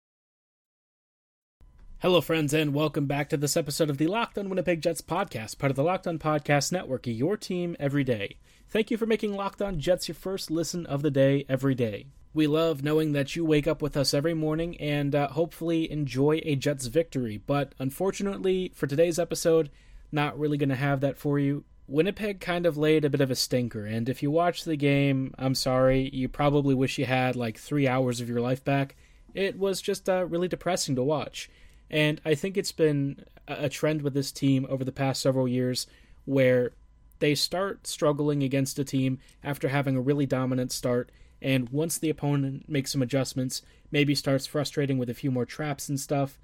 Hello, 2.01 2.21
friends, 2.21 2.53
and 2.53 2.73
welcome 2.73 3.07
back 3.07 3.27
to 3.27 3.35
this 3.35 3.57
episode 3.57 3.89
of 3.89 3.97
the 3.97 4.07
Locked 4.07 4.37
On 4.37 4.47
Winnipeg 4.47 4.81
Jets 4.81 5.01
podcast, 5.01 5.57
part 5.57 5.69
of 5.69 5.75
the 5.75 5.83
Locked 5.83 6.07
On 6.07 6.17
Podcast 6.17 6.71
Network, 6.71 7.05
your 7.05 7.35
team 7.35 7.75
every 7.77 8.05
day. 8.05 8.37
Thank 8.69 8.89
you 8.89 8.95
for 8.95 9.05
making 9.05 9.33
Locked 9.33 9.61
On 9.61 9.79
Jets 9.79 10.07
your 10.07 10.15
first 10.15 10.49
listen 10.49 10.85
of 10.85 11.01
the 11.01 11.11
day 11.11 11.45
every 11.49 11.75
day. 11.75 12.05
We 12.33 12.47
love 12.47 12.83
knowing 12.83 13.11
that 13.11 13.35
you 13.35 13.43
wake 13.43 13.67
up 13.67 13.81
with 13.81 13.97
us 13.97 14.13
every 14.13 14.33
morning 14.33 14.79
and 14.79 15.13
uh, 15.13 15.27
hopefully 15.27 15.91
enjoy 15.91 16.39
a 16.45 16.55
Jets 16.55 16.85
victory, 16.85 17.41
but 17.45 17.75
unfortunately, 17.79 18.71
for 18.73 18.87
today's 18.87 19.19
episode, 19.19 19.69
not 20.11 20.39
really 20.39 20.57
going 20.57 20.69
to 20.69 20.75
have 20.75 21.01
that 21.01 21.17
for 21.17 21.39
you. 21.39 21.63
Winnipeg 21.87 22.39
kind 22.39 22.65
of 22.65 22.77
laid 22.77 23.03
a 23.03 23.09
bit 23.09 23.21
of 23.21 23.31
a 23.31 23.35
stinker, 23.35 23.85
and 23.85 24.07
if 24.07 24.21
you 24.21 24.29
watch 24.29 24.63
the 24.63 24.75
game, 24.75 25.33
I'm 25.39 25.55
sorry, 25.55 26.09
you 26.13 26.29
probably 26.29 26.75
wish 26.75 26.99
you 26.99 27.05
had 27.05 27.35
like 27.35 27.57
three 27.57 27.87
hours 27.87 28.21
of 28.21 28.29
your 28.29 28.41
life 28.41 28.63
back. 28.63 28.95
It 29.33 29.57
was 29.57 29.81
just 29.81 30.07
uh, 30.07 30.25
really 30.25 30.47
depressing 30.47 30.95
to 30.95 31.03
watch. 31.03 31.49
And 31.89 32.21
I 32.23 32.35
think 32.35 32.57
it's 32.57 32.71
been 32.71 33.25
a 33.47 33.69
trend 33.69 34.03
with 34.03 34.13
this 34.13 34.31
team 34.31 34.67
over 34.69 34.83
the 34.83 34.91
past 34.91 35.21
several 35.21 35.47
years 35.47 35.87
where 36.25 36.71
they 37.19 37.35
start 37.35 37.87
struggling 37.87 38.43
against 38.43 38.79
a 38.79 38.83
team 38.83 39.19
after 39.43 39.67
having 39.69 39.95
a 39.95 40.01
really 40.01 40.25
dominant 40.25 40.71
start. 40.71 41.11
And 41.41 41.69
once 41.69 41.97
the 41.97 42.09
opponent 42.09 42.69
makes 42.69 42.91
some 42.91 43.01
adjustments, 43.01 43.61
maybe 43.91 44.13
starts 44.13 44.45
frustrating 44.45 44.97
with 44.97 45.09
a 45.09 45.15
few 45.15 45.31
more 45.31 45.45
traps 45.45 45.89
and 45.89 45.99
stuff, 45.99 46.37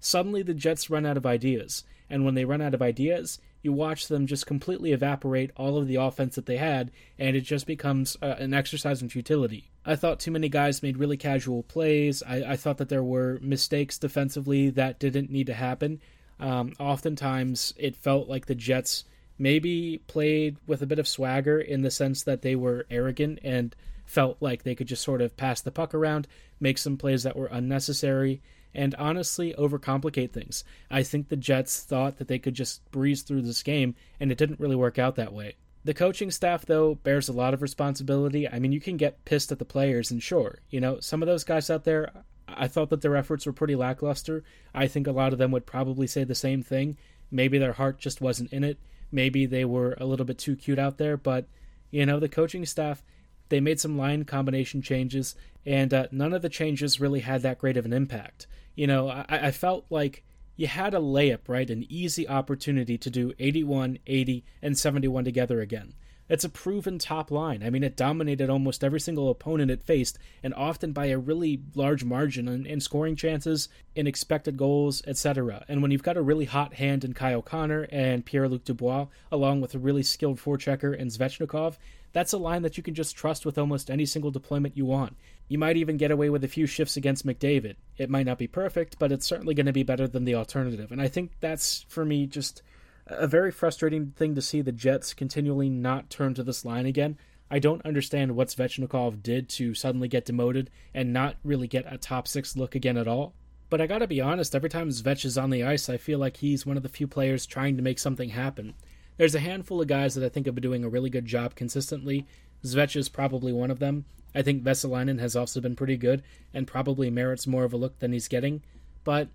suddenly 0.00 0.42
the 0.42 0.54
Jets 0.54 0.90
run 0.90 1.06
out 1.06 1.16
of 1.16 1.26
ideas. 1.26 1.84
And 2.10 2.24
when 2.24 2.34
they 2.34 2.44
run 2.44 2.62
out 2.62 2.74
of 2.74 2.82
ideas, 2.82 3.38
you 3.62 3.72
watch 3.72 4.08
them 4.08 4.26
just 4.26 4.46
completely 4.46 4.92
evaporate 4.92 5.50
all 5.56 5.76
of 5.76 5.88
the 5.88 5.96
offense 5.96 6.36
that 6.36 6.46
they 6.46 6.56
had, 6.56 6.90
and 7.18 7.36
it 7.36 7.42
just 7.42 7.66
becomes 7.66 8.16
uh, 8.22 8.36
an 8.38 8.54
exercise 8.54 9.02
in 9.02 9.08
futility. 9.08 9.70
I 9.84 9.96
thought 9.96 10.20
too 10.20 10.30
many 10.30 10.48
guys 10.48 10.82
made 10.82 10.96
really 10.96 11.16
casual 11.16 11.62
plays. 11.64 12.22
I, 12.22 12.52
I 12.52 12.56
thought 12.56 12.78
that 12.78 12.88
there 12.88 13.02
were 13.02 13.38
mistakes 13.42 13.98
defensively 13.98 14.70
that 14.70 15.00
didn't 15.00 15.30
need 15.30 15.48
to 15.48 15.54
happen. 15.54 16.00
Um, 16.38 16.74
oftentimes, 16.78 17.74
it 17.76 17.96
felt 17.96 18.28
like 18.28 18.46
the 18.46 18.54
Jets 18.54 19.04
maybe 19.38 19.98
played 20.06 20.56
with 20.66 20.82
a 20.82 20.86
bit 20.86 20.98
of 20.98 21.08
swagger 21.08 21.60
in 21.60 21.82
the 21.82 21.90
sense 21.90 22.22
that 22.24 22.42
they 22.42 22.54
were 22.54 22.86
arrogant 22.90 23.38
and 23.42 23.74
felt 24.04 24.36
like 24.40 24.62
they 24.62 24.74
could 24.74 24.88
just 24.88 25.02
sort 25.02 25.20
of 25.20 25.36
pass 25.36 25.60
the 25.60 25.70
puck 25.70 25.94
around, 25.94 26.26
make 26.60 26.78
some 26.78 26.96
plays 26.96 27.24
that 27.24 27.36
were 27.36 27.46
unnecessary, 27.46 28.40
and 28.74 28.94
honestly 28.96 29.54
overcomplicate 29.58 30.32
things. 30.32 30.64
I 30.90 31.02
think 31.02 31.28
the 31.28 31.36
Jets 31.36 31.80
thought 31.80 32.18
that 32.18 32.28
they 32.28 32.38
could 32.38 32.54
just 32.54 32.88
breeze 32.90 33.22
through 33.22 33.42
this 33.42 33.62
game, 33.62 33.94
and 34.20 34.30
it 34.30 34.38
didn't 34.38 34.60
really 34.60 34.76
work 34.76 34.98
out 34.98 35.16
that 35.16 35.32
way. 35.32 35.56
The 35.84 35.94
coaching 35.94 36.30
staff, 36.30 36.66
though, 36.66 36.96
bears 36.96 37.28
a 37.28 37.32
lot 37.32 37.54
of 37.54 37.62
responsibility. 37.62 38.48
I 38.48 38.58
mean, 38.58 38.72
you 38.72 38.80
can 38.80 38.96
get 38.96 39.24
pissed 39.24 39.52
at 39.52 39.58
the 39.58 39.64
players, 39.64 40.10
and 40.10 40.22
sure, 40.22 40.58
you 40.70 40.80
know, 40.80 41.00
some 41.00 41.22
of 41.22 41.26
those 41.26 41.44
guys 41.44 41.70
out 41.70 41.84
there, 41.84 42.12
I 42.46 42.68
thought 42.68 42.90
that 42.90 43.00
their 43.00 43.16
efforts 43.16 43.46
were 43.46 43.52
pretty 43.52 43.74
lackluster. 43.74 44.44
I 44.74 44.86
think 44.86 45.06
a 45.06 45.12
lot 45.12 45.32
of 45.32 45.38
them 45.38 45.50
would 45.52 45.66
probably 45.66 46.06
say 46.06 46.24
the 46.24 46.34
same 46.34 46.62
thing. 46.62 46.96
Maybe 47.30 47.58
their 47.58 47.74
heart 47.74 47.98
just 47.98 48.20
wasn't 48.20 48.52
in 48.52 48.64
it. 48.64 48.78
Maybe 49.10 49.46
they 49.46 49.64
were 49.64 49.96
a 49.98 50.04
little 50.04 50.26
bit 50.26 50.38
too 50.38 50.56
cute 50.56 50.78
out 50.78 50.98
there, 50.98 51.16
but, 51.16 51.46
you 51.90 52.04
know, 52.04 52.20
the 52.20 52.28
coaching 52.28 52.66
staff, 52.66 53.02
they 53.48 53.60
made 53.60 53.80
some 53.80 53.96
line 53.96 54.24
combination 54.24 54.82
changes, 54.82 55.34
and 55.64 55.92
uh, 55.92 56.06
none 56.10 56.32
of 56.32 56.42
the 56.42 56.48
changes 56.48 57.00
really 57.00 57.20
had 57.20 57.42
that 57.42 57.58
great 57.58 57.76
of 57.76 57.84
an 57.84 57.92
impact. 57.92 58.46
You 58.74 58.86
know, 58.86 59.08
I, 59.08 59.24
I 59.28 59.50
felt 59.50 59.86
like 59.90 60.24
you 60.56 60.66
had 60.66 60.94
a 60.94 60.98
layup, 60.98 61.48
right? 61.48 61.70
An 61.70 61.86
easy 61.88 62.28
opportunity 62.28 62.98
to 62.98 63.10
do 63.10 63.32
81, 63.38 63.98
80, 64.06 64.44
and 64.60 64.76
71 64.76 65.24
together 65.24 65.60
again. 65.60 65.94
It's 66.28 66.44
a 66.44 66.48
proven 66.48 66.98
top 66.98 67.30
line. 67.30 67.62
I 67.62 67.70
mean, 67.70 67.82
it 67.82 67.96
dominated 67.96 68.50
almost 68.50 68.84
every 68.84 69.00
single 69.00 69.30
opponent 69.30 69.70
it 69.70 69.82
faced, 69.82 70.18
and 70.42 70.52
often 70.54 70.92
by 70.92 71.06
a 71.06 71.18
really 71.18 71.62
large 71.74 72.04
margin 72.04 72.48
in, 72.48 72.66
in 72.66 72.80
scoring 72.80 73.16
chances, 73.16 73.68
in 73.94 74.06
expected 74.06 74.56
goals, 74.56 75.02
etc. 75.06 75.64
And 75.68 75.80
when 75.80 75.90
you've 75.90 76.02
got 76.02 76.16
a 76.16 76.22
really 76.22 76.44
hot 76.44 76.74
hand 76.74 77.04
in 77.04 77.14
Kyle 77.14 77.42
Connor 77.42 77.88
and 77.90 78.26
Pierre 78.26 78.48
Luc 78.48 78.64
Dubois, 78.64 79.06
along 79.32 79.60
with 79.60 79.74
a 79.74 79.78
really 79.78 80.02
skilled 80.02 80.38
forechecker 80.38 80.96
in 80.96 81.08
Svechnikov, 81.08 81.76
that's 82.12 82.32
a 82.32 82.38
line 82.38 82.62
that 82.62 82.76
you 82.76 82.82
can 82.82 82.94
just 82.94 83.16
trust 83.16 83.44
with 83.44 83.58
almost 83.58 83.90
any 83.90 84.06
single 84.06 84.30
deployment 84.30 84.76
you 84.76 84.86
want. 84.86 85.16
You 85.48 85.58
might 85.58 85.76
even 85.76 85.96
get 85.96 86.10
away 86.10 86.30
with 86.30 86.44
a 86.44 86.48
few 86.48 86.66
shifts 86.66 86.96
against 86.96 87.26
McDavid. 87.26 87.76
It 87.96 88.10
might 88.10 88.26
not 88.26 88.38
be 88.38 88.46
perfect, 88.46 88.98
but 88.98 89.12
it's 89.12 89.26
certainly 89.26 89.54
going 89.54 89.66
to 89.66 89.72
be 89.72 89.82
better 89.82 90.06
than 90.06 90.24
the 90.24 90.34
alternative. 90.34 90.92
And 90.92 91.00
I 91.00 91.08
think 91.08 91.32
that's, 91.40 91.84
for 91.88 92.04
me, 92.04 92.26
just 92.26 92.62
a 93.08 93.26
very 93.26 93.50
frustrating 93.50 94.12
thing 94.16 94.34
to 94.34 94.42
see 94.42 94.60
the 94.60 94.72
Jets 94.72 95.14
continually 95.14 95.68
not 95.68 96.10
turn 96.10 96.34
to 96.34 96.42
this 96.42 96.64
line 96.64 96.86
again. 96.86 97.18
I 97.50 97.58
don't 97.58 97.84
understand 97.84 98.36
what 98.36 98.48
Svechnikov 98.48 99.22
did 99.22 99.48
to 99.50 99.74
suddenly 99.74 100.08
get 100.08 100.26
demoted 100.26 100.70
and 100.92 101.12
not 101.12 101.36
really 101.42 101.66
get 101.66 101.90
a 101.92 101.96
top 101.96 102.28
six 102.28 102.56
look 102.56 102.74
again 102.74 102.96
at 102.96 103.08
all. 103.08 103.34
But 103.70 103.80
I 103.80 103.86
gotta 103.86 104.06
be 104.06 104.20
honest, 104.20 104.54
every 104.54 104.70
time 104.70 104.90
Svech 104.90 105.24
is 105.24 105.38
on 105.38 105.50
the 105.50 105.64
ice, 105.64 105.88
I 105.88 105.96
feel 105.96 106.18
like 106.18 106.38
he's 106.38 106.66
one 106.66 106.76
of 106.76 106.82
the 106.82 106.88
few 106.88 107.06
players 107.06 107.46
trying 107.46 107.76
to 107.76 107.82
make 107.82 107.98
something 107.98 108.30
happen. 108.30 108.74
There's 109.16 109.34
a 109.34 109.40
handful 109.40 109.80
of 109.80 109.88
guys 109.88 110.14
that 110.14 110.24
I 110.24 110.28
think 110.28 110.46
have 110.46 110.54
been 110.54 110.62
doing 110.62 110.84
a 110.84 110.88
really 110.88 111.10
good 111.10 111.26
job 111.26 111.54
consistently. 111.54 112.26
Svech 112.64 112.96
is 112.96 113.08
probably 113.08 113.52
one 113.52 113.70
of 113.70 113.78
them. 113.78 114.04
I 114.34 114.42
think 114.42 114.62
Vesalainen 114.62 115.20
has 115.20 115.34
also 115.34 115.60
been 115.60 115.76
pretty 115.76 115.96
good 115.96 116.22
and 116.52 116.66
probably 116.66 117.10
merits 117.10 117.46
more 117.46 117.64
of 117.64 117.72
a 117.72 117.78
look 117.78 117.98
than 117.98 118.12
he's 118.12 118.28
getting. 118.28 118.62
But, 119.04 119.28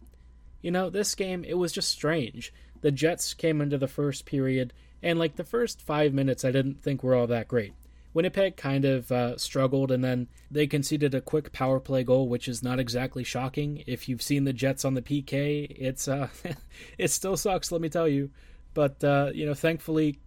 you 0.61 0.71
know, 0.71 0.89
this 0.89 1.15
game, 1.15 1.43
it 1.43 1.55
was 1.55 1.71
just 1.71 1.89
strange. 1.89 2.53
The 2.83 2.91
Jets 2.91 3.33
came 3.33 3.61
into 3.61 3.77
the 3.77 3.87
first 3.87 4.25
period, 4.25 4.73
and 5.01 5.17
like 5.17 5.37
the 5.37 5.45
first 5.45 5.81
five 5.81 6.13
minutes, 6.13 6.43
I 6.43 6.51
didn't 6.51 6.83
think 6.83 7.01
were 7.01 7.15
all 7.15 7.27
that 7.27 7.47
great. 7.47 7.73
Winnipeg 8.13 8.57
kind 8.57 8.83
of 8.83 9.09
uh, 9.09 9.37
struggled, 9.37 9.89
and 9.89 10.03
then 10.03 10.27
they 10.51 10.67
conceded 10.67 11.15
a 11.15 11.21
quick 11.21 11.53
power 11.53 11.79
play 11.79 12.03
goal, 12.03 12.27
which 12.27 12.49
is 12.49 12.61
not 12.61 12.81
exactly 12.81 13.23
shocking. 13.23 13.85
If 13.87 14.09
you've 14.09 14.21
seen 14.21 14.43
the 14.43 14.51
Jets 14.51 14.83
on 14.83 14.95
the 14.95 15.01
PK, 15.01 15.73
it's 15.79 16.09
uh, 16.09 16.27
it 16.97 17.09
still 17.09 17.37
sucks. 17.37 17.71
Let 17.71 17.79
me 17.79 17.87
tell 17.87 18.07
you. 18.07 18.31
But 18.73 19.01
uh, 19.01 19.31
you 19.33 19.45
know, 19.45 19.53
thankfully, 19.53 20.19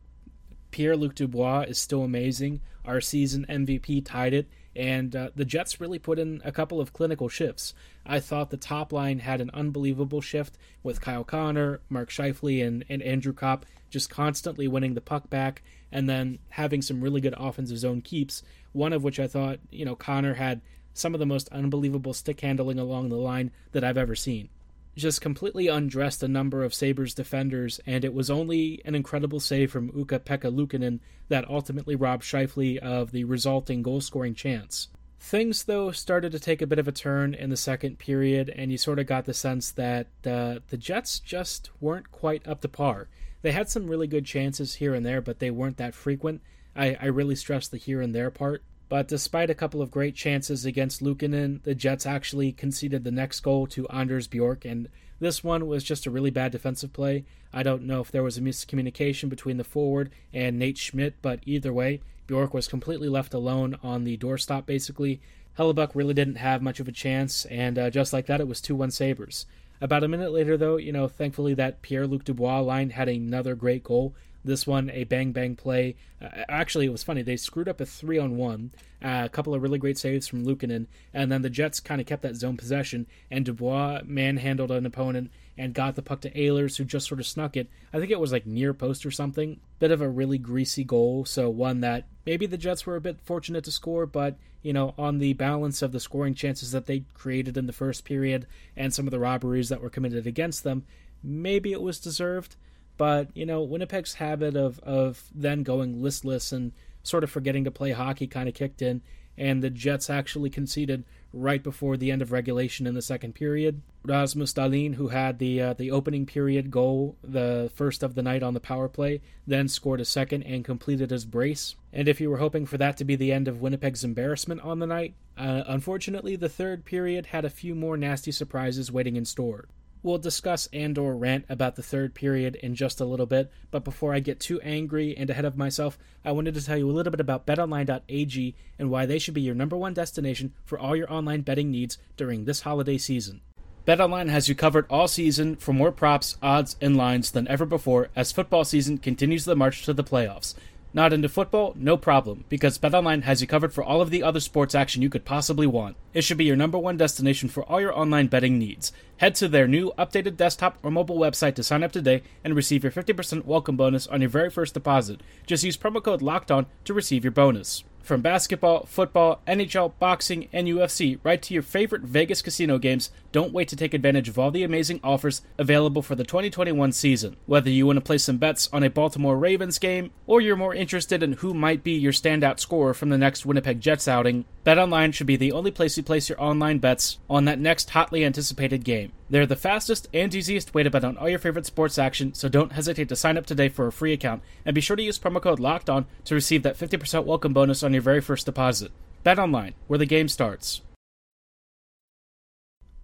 Pierre 0.71 0.97
Luc 0.97 1.15
Dubois 1.15 1.67
is 1.69 1.79
still 1.79 2.05
amazing. 2.05 2.63
Our 2.87 3.03
season 3.03 3.45
MVP 3.51 4.07
tied 4.07 4.33
it, 4.33 4.49
and 4.76 5.16
uh, 5.16 5.30
the 5.35 5.45
Jets 5.45 5.80
really 5.80 5.99
put 5.99 6.18
in 6.18 6.42
a 6.45 6.52
couple 6.52 6.80
of 6.80 6.92
clinical 6.92 7.28
shifts. 7.28 7.75
I 8.04 8.21
thought 8.21 8.50
the 8.50 8.56
top 8.56 8.92
line 8.92 9.21
had 9.21 9.40
an 9.40 9.50
unbelievable 9.54 10.21
shift 10.21 10.59
with 10.83 11.00
Kyle 11.00 11.25
Connor, 11.25 11.80
Mark 11.88 12.11
Scheifele, 12.11 12.66
and, 12.66 12.85
and 12.88 13.02
Andrew 13.02 13.33
Copp 13.33 13.66
just 13.90 14.11
constantly 14.11 14.68
winning 14.68 14.95
the 14.95 15.00
puck 15.00 15.30
back, 15.30 15.62
and 15.90 16.09
then 16.09 16.38
having 16.50 16.83
some 16.83 17.00
really 17.00 17.21
good 17.21 17.35
offensive 17.37 17.78
zone 17.78 18.00
keeps. 18.00 18.42
One 18.73 18.92
of 18.92 19.02
which 19.02 19.18
I 19.18 19.26
thought, 19.26 19.59
you 19.71 19.85
know, 19.85 19.97
Connor 19.97 20.35
had 20.35 20.61
some 20.92 21.14
of 21.14 21.21
the 21.21 21.26
most 21.26 21.49
unbelievable 21.50 22.14
stick 22.14 22.40
handling 22.40 22.78
along 22.78 23.09
the 23.09 23.16
line 23.16 23.50
that 23.73 23.85
I've 23.85 23.99
ever 23.99 24.14
seen 24.14 24.49
just 24.97 25.21
completely 25.21 25.69
undressed 25.69 26.23
a 26.23 26.29
number 26.29 26.65
of 26.65 26.75
Sabres 26.75 27.15
defenders, 27.15 27.81
and 27.87 28.05
it 28.05 28.15
was 28.15 28.31
only 28.31 28.81
an 28.85 28.95
incredible 28.95 29.41
save 29.41 29.71
from 29.71 29.91
Ukko-Pekka 29.91 30.50
Luukkonen 30.55 31.00
that 31.29 31.49
ultimately 31.49 31.95
robbed 31.95 32.25
Scheifele 32.25 32.79
of 32.79 33.12
the 33.12 33.25
resulting 33.25 33.83
goal 33.83 34.00
scoring 34.00 34.35
chance. 34.35 34.88
Things, 35.19 35.65
though, 35.65 35.91
started 35.91 36.33
to 36.33 36.41
take 36.41 36.62
a 36.62 36.67
bit 36.67 36.79
of 36.79 36.88
a 36.88 36.93
turn 36.93 37.35
in 37.35 37.50
the 37.50 37.57
second 37.57 37.99
period, 37.99 38.49
and 38.49 38.71
you 38.71 38.79
sort 38.79 38.99
of 38.99 39.07
got 39.07 39.25
the 39.25 39.35
sense 39.35 39.71
that 39.73 40.07
uh, 40.25 40.61
the 40.69 40.76
Jets 40.76 41.19
just 41.21 41.71
weren't 41.81 42.11
quite 42.11 42.47
up 42.47 42.61
to 42.61 42.69
par. 42.69 43.09
They 43.43 43.53
had 43.53 43.69
some 43.69 43.88
really 43.88 44.07
good 44.07 44.25
chances 44.25 44.76
here 44.76 44.95
and 44.95 45.05
there, 45.05 45.21
but 45.21 45.38
they 45.38 45.50
weren't 45.50 45.79
that 45.79 45.95
frequent. 45.95 46.43
I, 46.75 46.97
I 47.00 47.07
really 47.07 47.37
stress 47.37 47.69
the 47.69 47.76
here 47.76 48.00
and 48.00 48.15
there 48.15 48.31
part. 48.31 48.62
But 48.88 49.09
despite 49.09 49.50
a 49.50 49.55
couple 49.55 49.83
of 49.83 49.90
great 49.90 50.14
chances 50.14 50.64
against 50.64 51.02
Luukkonen, 51.02 51.62
the 51.64 51.75
Jets 51.75 52.07
actually 52.07 52.52
conceded 52.52 53.02
the 53.02 53.11
next 53.11 53.40
goal 53.40 53.66
to 53.69 53.88
Anders 53.88 54.28
Bjork, 54.28 54.64
and 54.64 54.88
this 55.19 55.43
one 55.43 55.66
was 55.66 55.83
just 55.83 56.07
a 56.07 56.11
really 56.11 56.31
bad 56.31 56.52
defensive 56.52 56.93
play. 56.93 57.25
I 57.52 57.62
don't 57.62 57.85
know 57.85 58.00
if 58.00 58.12
there 58.12 58.23
was 58.23 58.38
a 58.38 58.43
miscommunication 58.43 59.28
between 59.28 59.57
the 59.57 59.64
forward 59.64 60.11
and 60.33 60.59
Nate 60.59 60.78
Schmidt, 60.78 61.14
but 61.23 61.40
either 61.47 61.73
way, 61.73 62.00
Bjork 62.26 62.52
was 62.52 62.69
completely 62.69 63.09
left 63.09 63.35
alone 63.35 63.76
on 63.83 64.05
the 64.05 64.16
doorstop, 64.19 64.66
basically. 64.66 65.21
Hellebuyck 65.59 65.93
really 65.95 66.14
didn't 66.14 66.37
have 66.37 66.61
much 66.61 66.81
of 66.81 66.88
a 66.88 66.93
chance, 66.93 67.45
and 67.47 67.78
uh, 67.78 67.90
just 67.90 68.12
like 68.12 68.26
that, 68.26 68.40
it 68.40 68.49
was 68.49 68.61
2 68.61 68.75
1 68.75 68.90
Sabres. 68.90 69.47
About 69.81 70.05
a 70.05 70.09
minute 70.09 70.33
later, 70.33 70.57
though, 70.57 70.76
you 70.76 70.93
know, 70.93 71.09
thankfully 71.09 71.55
that 71.55 71.83
Pierre 71.83 72.07
Luc 72.07 72.25
Dubois 72.25 72.61
line 72.61 72.90
had 72.90 73.09
another 73.09 73.55
great 73.55 73.83
goal. 73.83 74.14
This 74.47 74.67
one, 74.67 74.91
a 74.91 75.05
bang 75.05 75.33
bang 75.33 75.57
play. 75.57 75.97
Uh, 76.23 76.29
actually, 76.49 76.87
it 76.87 76.93
was 76.93 77.03
funny. 77.03 77.23
They 77.23 77.37
screwed 77.37 77.69
up 77.69 77.81
a 77.81 77.87
three 77.87 78.17
on 78.17 78.37
one, 78.37 78.71
uh, 79.03 79.23
a 79.25 79.29
couple 79.29 79.55
of 79.55 79.62
really 79.62 79.79
great 79.79 79.99
saves 79.99 80.29
from 80.29 80.47
Luukkonen, 80.47 80.87
and 81.12 81.31
then 81.31 81.43
the 81.43 81.50
Jets 81.50 81.81
kind 81.81 82.00
of 82.00 82.07
kept 82.07 82.23
that 82.23 82.37
zone 82.37 82.57
possession, 82.57 83.07
and 83.31 83.45
Dubois 83.45 84.03
manhandled 84.05 84.71
an 84.71 84.87
opponent 84.87 85.33
and 85.59 85.75
got 85.75 85.97
the 85.97 86.03
puck 86.03 86.21
to 86.21 86.31
Ehlers, 86.31 86.76
who 86.76 86.85
just 86.85 87.09
sort 87.09 87.19
of 87.19 87.26
snuck 87.26 87.57
it. 87.57 87.69
I 87.93 87.99
think 87.99 88.11
it 88.11 88.21
was 88.21 88.31
like 88.31 88.47
near 88.47 88.73
post 88.73 89.05
or 89.05 89.11
something. 89.11 89.59
Bit 89.79 89.91
of 89.91 90.00
a 90.00 90.09
really 90.09 90.38
greasy 90.38 90.85
goal, 90.85 91.25
so 91.25 91.50
one 91.50 91.81
that 91.81 92.05
maybe 92.25 92.47
the 92.47 92.57
Jets 92.57 92.87
were 92.87 92.97
a 92.97 93.00
bit 93.00 93.21
fortunate 93.21 93.65
to 93.65 93.73
score, 93.73 94.07
but 94.07 94.37
you 94.62 94.73
know, 94.73 94.95
on 94.97 95.19
the 95.19 95.33
balance 95.33 95.83
of 95.83 95.93
the 95.93 96.00
scoring 96.00 96.35
chances 96.35 96.73
that 96.73 96.87
they 96.87 97.05
created 97.15 97.57
in 97.57 97.67
the 97.67 97.73
first 97.73 98.05
period 98.05 98.47
and 98.76 98.93
some 98.93 99.07
of 99.07 99.11
the 99.11 99.19
robberies 99.19 99.69
that 99.69 99.81
were 99.81 99.91
committed 99.91 100.26
against 100.26 100.65
them, 100.65 100.85
maybe 101.23 101.73
it 101.73 101.83
was 101.83 102.00
deserved. 102.00 102.57
But 102.97 103.29
you 103.35 103.47
know, 103.47 103.62
Winnipeg's 103.62 104.15
habit 104.15 104.57
of 104.57 104.79
of 104.81 105.25
then 105.35 105.62
going 105.62 106.03
listless 106.03 106.53
and 106.53 106.73
sort 107.03 107.25
of 107.25 107.31
forgetting 107.31 107.65
to 107.65 107.71
play 107.71 107.93
hockey 107.93 108.26
kind 108.26 108.49
of 108.49 108.55
kicked 108.55 108.83
in, 108.83 109.03
and 109.37 109.62
the 109.62 109.71
Jets 109.71 110.11
actually 110.11 110.50
conceded 110.50 111.05
right 111.33 111.62
before 111.62 111.97
the 111.97 112.11
end 112.11 112.23
of 112.23 112.33
regulation 112.33 112.87
in 112.87 112.95
the 112.95 113.03
second 113.03 113.35
period. 113.35 113.83
Rasmus 114.05 114.55
Dahlin, 114.55 114.95
who 114.95 115.09
had 115.09 115.38
the 115.38 115.61
uh, 115.61 115.73
the 115.75 115.91
opening 115.91 116.26
period 116.26 116.71
goal, 116.71 117.17
the 117.23 117.71
first 117.75 118.03
of 118.03 118.15
the 118.15 118.23
night 118.23 118.43
on 118.43 118.55
the 118.55 118.61
power 118.61 118.88
play, 118.88 119.21
then 119.47 119.69
scored 119.69 120.00
a 120.00 120.05
second 120.05 120.45
and 120.45 120.65
completed 120.65 121.11
his 121.11 121.25
brace. 121.25 121.75
And 121.93 122.09
if 122.09 122.21
you 122.21 122.31
were 122.31 122.38
hoping 122.38 122.67
for 122.67 122.79
that 122.79 122.97
to 122.99 123.05
be 123.05 123.17
the 123.17 123.33
end 123.33 123.49
of 123.49 123.61
Winnipeg's 123.61 124.05
embarrassment 124.05 124.61
on 124.62 124.79
the 124.79 124.87
night, 124.87 125.15
uh, 125.37 125.65
unfortunately, 125.67 126.37
the 126.37 126.49
third 126.49 126.85
period 126.85 127.26
had 127.26 127.45
a 127.45 127.50
few 127.50 127.75
more 127.75 127.97
nasty 127.97 128.33
surprises 128.33 128.93
waiting 128.93 129.17
in 129.17 129.25
store. 129.25 129.67
We'll 130.07 130.19
discuss 130.19 130.69
and 130.73 130.97
or 130.99 131.17
rant 131.17 131.47
about 131.49 131.75
the 131.75 131.83
third 131.83 132.15
period 132.15 132.55
in 132.55 132.77
just 132.77 133.01
a 133.01 133.05
little 133.05 133.27
bit, 133.27 133.51
but 133.73 133.83
before 133.83 134.15
I 134.15 134.21
get 134.21 134.39
too 134.39 134.61
angry 134.61 135.17
and 135.17 135.29
ahead 135.29 135.45
of 135.45 135.57
myself, 135.57 135.99
I 136.25 136.31
wanted 136.31 136.55
to 136.55 136.65
tell 136.65 136.79
you 136.79 136.89
a 136.89 136.93
little 136.93 137.11
bit 137.11 137.19
about 137.19 137.45
betonline.ag 137.45 138.55
and 138.79 138.89
why 138.89 139.05
they 139.05 139.19
should 139.19 139.35
be 139.35 139.41
your 139.41 139.57
number 139.57 139.77
one 139.77 139.95
destination 139.95 140.53
for 140.65 140.79
all 140.79 140.95
your 140.95 141.13
online 141.13 141.41
betting 141.41 141.73
needs 141.73 141.99
during 142.17 142.45
this 142.45 142.61
holiday 142.61 142.99
season. 142.99 143.41
BetOnline 143.85 144.29
has 144.29 144.49
you 144.49 144.55
covered 144.55 144.87
all 144.89 145.09
season 145.09 145.57
for 145.57 145.73
more 145.73 145.91
props, 145.91 146.37
odds, 146.41 146.77
and 146.81 146.97
lines 146.97 147.33
than 147.33 147.49
ever 147.49 147.67
before 147.67 148.09
as 148.15 148.31
football 148.31 148.65
season 148.65 148.99
continues 148.99 149.45
the 149.45 149.57
march 149.57 149.85
to 149.87 149.93
the 149.93 150.05
playoffs. 150.05 150.55
Not 150.97 151.12
into 151.12 151.29
football? 151.29 151.75
No 151.76 151.99
problem, 151.99 152.47
because 152.49 152.79
BetOnline 152.79 153.25
has 153.25 153.43
you 153.43 153.47
covered 153.47 153.75
for 153.75 153.85
all 153.85 154.00
of 154.00 154.09
the 154.09 154.23
other 154.23 154.41
sports 154.41 154.75
action 154.75 155.03
you 155.03 155.11
could 155.11 155.26
possibly 155.26 155.67
want. 155.67 155.95
It 156.15 156.23
should 156.23 156.38
be 156.38 156.47
your 156.47 156.57
number 156.57 156.79
one 156.79 156.97
destination 156.97 157.50
for 157.50 157.65
all 157.65 157.83
your 157.83 157.95
online 157.95 158.29
betting 158.29 158.59
needs. 158.59 158.95
Head 159.19 159.35
to 159.35 159.47
their 159.47 159.69
new 159.69 159.93
updated 159.99 160.38
desktop 160.38 160.79
or 160.83 160.91
mobile 160.91 161.19
website 161.19 161.55
to 161.57 161.62
sign 161.62 161.83
up 161.83 161.93
today 161.93 162.23
and 162.43 162.57
receive 162.57 162.83
your 162.83 162.93
50% 162.93 163.45
welcome 163.45 163.76
bonus 163.76 164.07
on 164.07 164.23
your 164.23 164.31
very 164.31 164.49
first 164.49 164.73
deposit. 164.73 165.21
Just 165.45 165.65
use 165.65 165.76
promo 165.76 166.03
code 166.03 166.23
LOCKEDON 166.23 166.65
to 166.87 166.95
receive 166.95 167.25
your 167.25 167.31
bonus. 167.31 167.85
From 168.07 168.21
basketball, 168.21 168.87
football, 168.87 169.43
NHL, 169.49 169.95
boxing, 169.99 170.47
and 170.53 170.69
UFC, 170.69 171.19
right 171.25 171.43
to 171.43 171.53
your 171.53 171.65
favorite 171.65 172.03
Vegas 172.03 172.41
casino 172.41 172.79
games, 172.79 173.11
don't 173.33 173.53
wait 173.53 173.67
to 173.67 173.75
take 173.75 173.95
advantage 173.95 174.29
of 174.29 174.39
all 174.39 174.53
the 174.53 174.63
amazing 174.63 175.01
offers 175.03 175.43
available 175.59 176.03
for 176.03 176.15
the 176.15 176.23
2021 176.23 176.93
season. 176.93 177.37
Whether 177.47 177.69
you 177.69 177.85
want 177.85 177.97
to 177.97 178.01
place 178.01 178.23
some 178.23 178.37
bets 178.37 178.69
on 178.73 178.85
a 178.85 178.91
Baltimore 178.91 179.37
Ravens 179.37 179.81
game, 179.81 180.13
or 180.25 180.41
you're 180.41 180.55
more 180.55 180.73
interested 180.73 181.21
in 181.21 181.33
who 181.33 181.53
might 181.53 181.83
be 181.83 181.95
your 181.95 182.13
standout 182.13 182.61
scorer 182.61 182.95
from 182.95 183.09
the 183.09 183.19
next 183.19 183.45
Winnipeg 183.45 183.81
Jets 183.81 184.07
outing, 184.07 184.45
BetOnline 184.65 185.13
should 185.13 185.27
be 185.27 185.35
the 185.35 185.51
only 185.51 185.73
place 185.73 185.97
you 185.97 186.05
place 186.05 186.29
your 186.29 186.41
online 186.41 186.79
bets 186.79 187.19
on 187.29 187.45
that 187.47 187.59
next 187.59 187.91
hotly 187.91 188.25
anticipated 188.25 188.85
game. 188.85 189.11
They're 189.28 189.45
the 189.47 189.56
fastest 189.56 190.06
and 190.14 190.33
easiest 190.33 190.73
way 190.73 190.85
to 190.85 190.90
bet 190.90 191.02
on 191.02 191.16
all 191.16 191.28
your 191.28 191.40
favorite 191.40 191.66
sports 191.66 191.99
action, 191.99 192.33
so 192.35 192.49
don't 192.49 192.73
hesitate 192.73 193.09
to 193.09 193.16
sign 193.16 193.37
up 193.37 193.45
today 193.45 193.68
for 193.68 193.88
a 193.88 193.92
free 193.92 194.12
account, 194.12 194.40
and 194.64 194.73
be 194.73 194.80
sure 194.80 194.95
to 194.95 195.02
use 195.02 195.18
promo 195.18 195.42
code 195.42 195.59
LOCKED 195.59 195.90
ON 195.90 196.06
to 196.26 196.35
receive 196.37 196.62
that 196.62 196.78
50% 196.78 197.25
welcome 197.25 197.52
bonus 197.52 197.83
on 197.83 197.92
your 197.92 198.02
very 198.02 198.21
first 198.21 198.47
deposit. 198.47 198.92
Bet 199.25 199.40
online, 199.40 199.75
where 199.88 199.99
the 199.99 200.06
game 200.06 200.28
starts. 200.28 200.80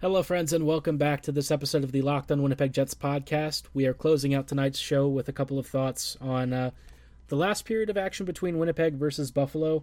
Hello, 0.00 0.22
friends, 0.22 0.52
and 0.52 0.64
welcome 0.64 0.96
back 0.96 1.22
to 1.22 1.32
this 1.32 1.50
episode 1.50 1.82
of 1.82 1.90
the 1.90 2.02
Locked 2.02 2.30
On 2.30 2.40
Winnipeg 2.40 2.72
Jets 2.72 2.94
podcast. 2.94 3.64
We 3.74 3.86
are 3.86 3.94
closing 3.94 4.32
out 4.32 4.46
tonight's 4.46 4.78
show 4.78 5.08
with 5.08 5.28
a 5.28 5.32
couple 5.32 5.58
of 5.58 5.66
thoughts 5.66 6.16
on 6.20 6.52
uh, 6.52 6.70
the 7.28 7.36
last 7.36 7.64
period 7.64 7.90
of 7.90 7.96
action 7.96 8.26
between 8.26 8.58
Winnipeg 8.58 8.94
versus 8.94 9.32
Buffalo. 9.32 9.82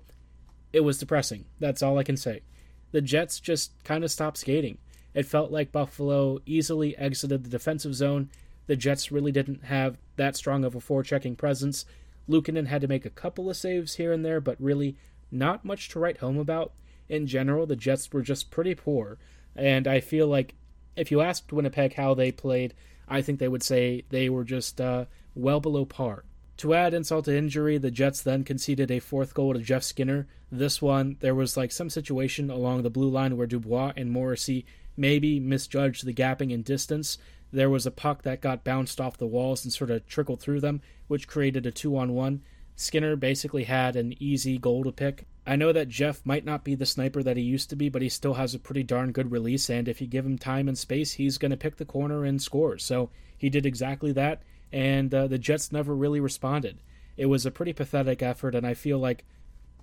It 0.72 0.86
was 0.86 1.00
depressing. 1.00 1.46
That's 1.60 1.84
all 1.84 1.98
I 1.98 2.03
can 2.03 2.17
say. 2.17 2.43
The 2.91 3.01
Jets 3.01 3.41
just 3.41 3.74
kind 3.84 4.05
of 4.05 4.12
stopped 4.12 4.38
skating. 4.38 4.77
It 5.13 5.25
felt 5.25 5.51
like 5.51 5.72
Buffalo 5.72 6.39
easily 6.46 6.98
exited 6.98 7.44
the 7.44 7.50
defensive 7.50 7.96
zone. 7.96 8.30
The 8.68 8.75
Jets 8.75 9.12
really 9.12 9.32
didn't 9.32 9.66
have 9.66 9.98
that 10.16 10.36
strong 10.36 10.63
of 10.63 10.75
a 10.75 10.80
forechecking 10.80 11.38
presence. 11.38 11.86
Luukkonen 12.30 12.68
had 12.68 12.82
to 12.82 12.88
make 12.88 13.06
a 13.06 13.10
couple 13.10 13.50
of 13.50 13.58
saves 13.58 13.96
here 13.96 14.13
and 14.13 14.24
there, 14.24 14.39
but 14.39 14.62
really 14.62 14.96
not 15.32 15.66
much 15.66 15.89
to 15.89 16.00
write 16.00 16.18
home 16.18 16.38
about. 16.38 16.74
In 17.08 17.25
general, 17.25 17.66
the 17.66 17.75
Jets 17.75 18.12
were 18.13 18.22
just 18.22 18.51
pretty 18.51 18.75
poor, 18.75 19.18
and 19.56 19.88
I 19.88 20.00
feel 20.00 20.28
like 20.28 20.54
if 20.96 21.10
you 21.10 21.22
asked 21.22 21.51
Winnipeg 21.51 21.94
how 21.94 22.13
they 22.13 22.32
played, 22.32 22.75
I 23.08 23.22
think 23.24 23.39
they 23.39 23.48
would 23.48 23.63
say 23.63 24.04
they 24.10 24.30
were 24.30 24.44
just 24.44 24.80
uh, 24.80 25.06
well 25.34 25.60
below 25.60 25.86
par. 25.86 26.25
To 26.58 26.74
add 26.74 26.94
insult 26.94 27.25
to 27.25 27.36
injury, 27.36 27.78
the 27.78 27.89
Jets 27.89 28.22
then 28.22 28.44
conceded 28.44 28.92
a 28.92 29.00
fourth 29.00 29.34
goal 29.34 29.54
to 29.54 29.60
Jeff 29.60 29.82
Skinner. 29.82 30.28
This 30.51 30.82
one, 30.82 31.16
there 31.22 31.34
was 31.34 31.56
like 31.56 31.72
some 31.72 31.89
situation 31.89 32.51
along 32.51 32.84
the 32.84 32.89
blue 32.89 33.10
line 33.10 33.38
where 33.38 33.48
Dubois 33.48 33.94
and 33.96 34.12
Morrissey 34.12 34.66
maybe 35.00 35.40
misjudged 35.40 36.05
the 36.05 36.14
gapping 36.14 36.51
in 36.51 36.62
distance. 36.62 37.18
There 37.51 37.70
was 37.70 37.85
a 37.85 37.92
puck 37.92 38.22
that 38.24 38.42
got 38.42 38.64
bounced 38.64 39.01
off 39.01 39.18
the 39.18 39.25
walls 39.25 39.64
and 39.64 39.74
sort 39.74 39.90
of 39.90 40.05
trickled 40.05 40.42
through 40.42 40.59
them, 40.59 40.81
which 41.07 41.27
created 41.27 41.66
a 41.66 41.72
two 41.72 41.98
on 41.98 42.14
one. 42.14 42.42
Skinner 42.75 43.16
basically 43.16 43.64
had 43.64 43.96
an 43.96 44.14
easy 44.22 44.57
goal 44.57 44.83
to 44.83 44.92
pick. 44.92 45.25
I 45.48 45.55
know 45.55 45.74
that 45.74 45.90
Jeff 45.90 46.25
might 46.25 46.46
not 46.46 46.64
be 46.64 46.75
the 46.75 46.85
sniper 46.85 47.24
that 47.24 47.38
he 47.38 47.44
used 47.44 47.70
to 47.72 47.75
be, 47.75 47.90
but 47.90 48.01
he 48.01 48.09
still 48.09 48.35
has 48.35 48.53
a 48.53 48.59
pretty 48.59 48.83
darn 48.83 49.12
good 49.12 49.31
release, 49.31 49.70
and 49.70 49.88
if 49.88 50.00
you 50.00 50.05
give 50.05 50.25
him 50.25 50.38
time 50.38 50.68
and 50.68 50.77
space, 50.77 51.14
he's 51.14 51.40
going 51.40 51.51
to 51.51 51.57
pick 51.57 51.77
the 51.77 51.85
corner 51.85 52.24
and 52.24 52.42
score. 52.42 52.77
So 52.77 53.09
he 53.38 53.50
did 53.50 53.66
exactly 53.66 54.12
that, 54.12 54.44
and 54.72 55.14
uh, 55.14 55.27
the 55.27 55.40
Jets 55.40 55.72
never 55.72 55.96
really 55.96 56.20
responded. 56.20 56.81
It 57.18 57.25
was 57.25 57.46
a 57.46 57.51
pretty 57.51 57.74
pathetic 57.74 58.22
effort, 58.22 58.53
and 58.53 58.66
I 58.66 58.75
feel 58.75 59.00
like 59.00 59.25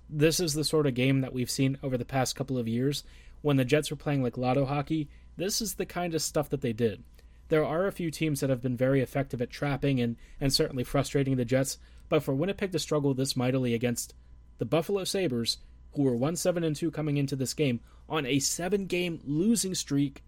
this 0.09 0.39
is 0.39 0.53
the 0.53 0.63
sort 0.63 0.87
of 0.87 0.93
game 0.93 1.21
that 1.21 1.33
we've 1.33 1.51
seen 1.51 1.77
over 1.83 1.97
the 1.97 2.05
past 2.05 2.35
couple 2.35 2.57
of 2.57 2.67
years 2.67 3.03
when 3.41 3.57
the 3.57 3.65
Jets 3.65 3.91
were 3.91 3.97
playing 3.97 4.23
like 4.23 4.37
lotto 4.37 4.65
hockey, 4.65 5.09
this 5.35 5.61
is 5.61 5.75
the 5.75 5.85
kind 5.85 6.13
of 6.15 6.21
stuff 6.21 6.49
that 6.49 6.61
they 6.61 6.73
did. 6.73 7.03
There 7.49 7.65
are 7.65 7.87
a 7.87 7.91
few 7.91 8.11
teams 8.11 8.41
that 8.41 8.49
have 8.49 8.61
been 8.61 8.75
very 8.75 9.01
effective 9.01 9.41
at 9.41 9.49
trapping 9.49 10.01
and, 10.01 10.17
and 10.41 10.51
certainly 10.51 10.83
frustrating 10.83 11.37
the 11.37 11.45
Jets, 11.45 11.77
but 12.09 12.23
for 12.23 12.33
Winnipeg 12.33 12.71
to 12.73 12.79
struggle 12.79 13.13
this 13.13 13.37
mightily 13.37 13.73
against 13.73 14.13
the 14.57 14.65
Buffalo 14.65 15.03
Sabres, 15.03 15.57
who 15.93 16.03
were 16.03 16.15
1 16.15 16.35
7 16.35 16.63
and 16.63 16.75
2 16.75 16.91
coming 16.91 17.17
into 17.17 17.35
this 17.35 17.53
game, 17.53 17.79
on 18.09 18.25
a 18.25 18.39
seven 18.39 18.85
game 18.85 19.19
losing 19.25 19.75
streak, 19.75 20.23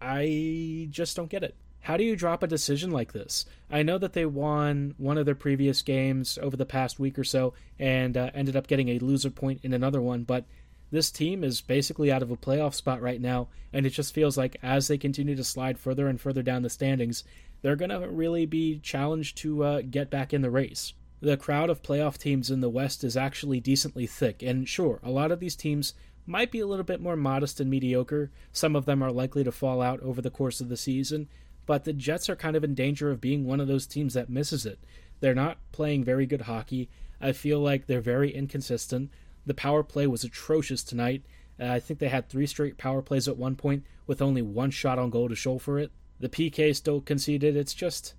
I 0.00 0.88
just 0.90 1.16
don't 1.16 1.30
get 1.30 1.42
it. 1.42 1.56
How 1.80 1.96
do 1.96 2.04
you 2.04 2.16
drop 2.16 2.42
a 2.42 2.48
decision 2.48 2.90
like 2.90 3.12
this? 3.12 3.46
I 3.70 3.84
know 3.84 3.96
that 3.98 4.12
they 4.12 4.26
won 4.26 4.94
one 4.98 5.18
of 5.18 5.24
their 5.24 5.36
previous 5.36 5.82
games 5.82 6.36
over 6.42 6.56
the 6.56 6.66
past 6.66 6.98
week 6.98 7.16
or 7.16 7.24
so 7.24 7.54
and 7.78 8.16
uh, 8.16 8.30
ended 8.34 8.56
up 8.56 8.66
getting 8.66 8.88
a 8.88 8.98
loser 8.98 9.30
point 9.30 9.60
in 9.62 9.72
another 9.72 10.00
one, 10.00 10.24
but 10.24 10.46
this 10.90 11.10
team 11.10 11.42
is 11.42 11.60
basically 11.60 12.12
out 12.12 12.22
of 12.22 12.30
a 12.30 12.36
playoff 12.36 12.74
spot 12.74 13.02
right 13.02 13.20
now, 13.20 13.48
and 13.72 13.86
it 13.86 13.90
just 13.90 14.14
feels 14.14 14.36
like 14.36 14.56
as 14.62 14.88
they 14.88 14.98
continue 14.98 15.34
to 15.34 15.44
slide 15.44 15.78
further 15.78 16.08
and 16.08 16.20
further 16.20 16.42
down 16.42 16.62
the 16.62 16.70
standings, 16.70 17.24
they're 17.62 17.76
going 17.76 17.90
to 17.90 18.08
really 18.08 18.46
be 18.46 18.78
challenged 18.78 19.36
to 19.38 19.64
uh, 19.64 19.82
get 19.82 20.10
back 20.10 20.32
in 20.32 20.42
the 20.42 20.50
race. 20.50 20.94
The 21.20 21.36
crowd 21.36 21.70
of 21.70 21.82
playoff 21.82 22.18
teams 22.18 22.50
in 22.50 22.60
the 22.60 22.68
West 22.68 23.02
is 23.02 23.16
actually 23.16 23.60
decently 23.60 24.06
thick, 24.06 24.42
and 24.42 24.68
sure, 24.68 25.00
a 25.02 25.10
lot 25.10 25.32
of 25.32 25.40
these 25.40 25.56
teams 25.56 25.94
might 26.26 26.50
be 26.50 26.60
a 26.60 26.66
little 26.66 26.84
bit 26.84 27.00
more 27.00 27.16
modest 27.16 27.60
and 27.60 27.70
mediocre. 27.70 28.30
Some 28.52 28.76
of 28.76 28.84
them 28.84 29.02
are 29.02 29.12
likely 29.12 29.44
to 29.44 29.52
fall 29.52 29.80
out 29.80 30.00
over 30.00 30.20
the 30.20 30.30
course 30.30 30.60
of 30.60 30.68
the 30.68 30.76
season, 30.76 31.28
but 31.66 31.84
the 31.84 31.92
Jets 31.92 32.28
are 32.28 32.36
kind 32.36 32.56
of 32.56 32.64
in 32.64 32.74
danger 32.74 33.10
of 33.10 33.20
being 33.20 33.44
one 33.44 33.60
of 33.60 33.68
those 33.68 33.86
teams 33.86 34.14
that 34.14 34.28
misses 34.28 34.66
it. 34.66 34.78
They're 35.20 35.34
not 35.34 35.58
playing 35.72 36.04
very 36.04 36.26
good 36.26 36.42
hockey. 36.42 36.88
I 37.20 37.32
feel 37.32 37.60
like 37.60 37.86
they're 37.86 38.00
very 38.00 38.34
inconsistent. 38.34 39.10
The 39.46 39.54
power 39.54 39.82
play 39.82 40.06
was 40.06 40.24
atrocious 40.24 40.82
tonight. 40.82 41.22
Uh, 41.58 41.66
I 41.66 41.80
think 41.80 42.00
they 42.00 42.08
had 42.08 42.28
three 42.28 42.46
straight 42.46 42.76
power 42.76 43.00
plays 43.00 43.28
at 43.28 43.36
one 43.36 43.56
point 43.56 43.84
with 44.06 44.20
only 44.20 44.42
one 44.42 44.70
shot 44.70 44.98
on 44.98 45.10
goal 45.10 45.28
to 45.28 45.34
show 45.34 45.58
for 45.58 45.78
it. 45.78 45.92
The 46.20 46.28
PK 46.28 46.74
still 46.74 47.00
conceded. 47.00 47.56
It's 47.56 47.74
just. 47.74 48.14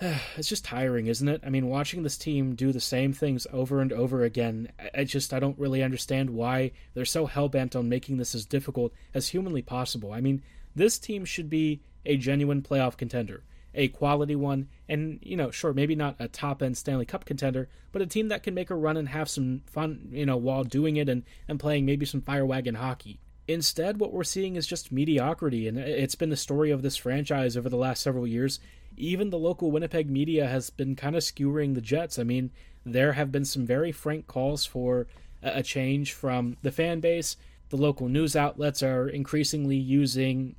It's 0.36 0.48
just 0.48 0.64
tiring, 0.64 1.08
isn't 1.08 1.28
it? 1.28 1.42
I 1.44 1.50
mean, 1.50 1.66
watching 1.66 2.04
this 2.04 2.16
team 2.16 2.54
do 2.54 2.70
the 2.70 2.80
same 2.80 3.12
things 3.12 3.48
over 3.52 3.80
and 3.80 3.92
over 3.92 4.22
again, 4.22 4.70
I 4.94 5.02
just 5.02 5.34
I 5.34 5.40
don't 5.40 5.58
really 5.58 5.82
understand 5.82 6.30
why 6.30 6.70
they're 6.94 7.04
so 7.04 7.26
hell 7.26 7.48
bent 7.48 7.74
on 7.74 7.88
making 7.88 8.16
this 8.16 8.34
as 8.34 8.46
difficult 8.46 8.92
as 9.12 9.28
humanly 9.28 9.62
possible. 9.62 10.12
I 10.12 10.20
mean, 10.20 10.42
this 10.76 10.98
team 10.98 11.24
should 11.24 11.50
be 11.50 11.80
a 12.06 12.16
genuine 12.16 12.62
playoff 12.62 12.96
contender 12.96 13.42
a 13.78 13.88
quality 13.88 14.34
one, 14.34 14.68
and 14.88 15.20
you 15.22 15.36
know, 15.36 15.50
sure, 15.50 15.72
maybe 15.72 15.94
not 15.94 16.16
a 16.18 16.28
top 16.28 16.62
end 16.62 16.76
Stanley 16.76 17.06
Cup 17.06 17.24
contender, 17.24 17.68
but 17.92 18.02
a 18.02 18.06
team 18.06 18.28
that 18.28 18.42
can 18.42 18.52
make 18.52 18.70
a 18.70 18.74
run 18.74 18.96
and 18.96 19.08
have 19.08 19.30
some 19.30 19.62
fun, 19.66 20.08
you 20.10 20.26
know, 20.26 20.36
while 20.36 20.64
doing 20.64 20.96
it 20.96 21.08
and, 21.08 21.22
and 21.46 21.60
playing 21.60 21.86
maybe 21.86 22.04
some 22.04 22.20
fire 22.20 22.44
wagon 22.44 22.74
hockey. 22.74 23.20
Instead, 23.46 23.98
what 23.98 24.12
we're 24.12 24.24
seeing 24.24 24.56
is 24.56 24.66
just 24.66 24.92
mediocrity, 24.92 25.68
and 25.68 25.78
it's 25.78 26.16
been 26.16 26.28
the 26.28 26.36
story 26.36 26.70
of 26.70 26.82
this 26.82 26.96
franchise 26.96 27.56
over 27.56 27.68
the 27.68 27.76
last 27.76 28.02
several 28.02 28.26
years. 28.26 28.58
Even 28.96 29.30
the 29.30 29.38
local 29.38 29.70
Winnipeg 29.70 30.10
media 30.10 30.48
has 30.48 30.68
been 30.70 30.96
kind 30.96 31.16
of 31.16 31.22
skewering 31.22 31.74
the 31.74 31.80
Jets. 31.80 32.18
I 32.18 32.24
mean, 32.24 32.50
there 32.84 33.12
have 33.12 33.30
been 33.30 33.44
some 33.44 33.64
very 33.64 33.92
frank 33.92 34.26
calls 34.26 34.66
for 34.66 35.06
a 35.40 35.62
change 35.62 36.12
from 36.12 36.56
the 36.62 36.72
fan 36.72 36.98
base. 36.98 37.36
The 37.70 37.76
local 37.76 38.08
news 38.08 38.34
outlets 38.34 38.82
are 38.82 39.08
increasingly 39.08 39.76
using 39.76 40.56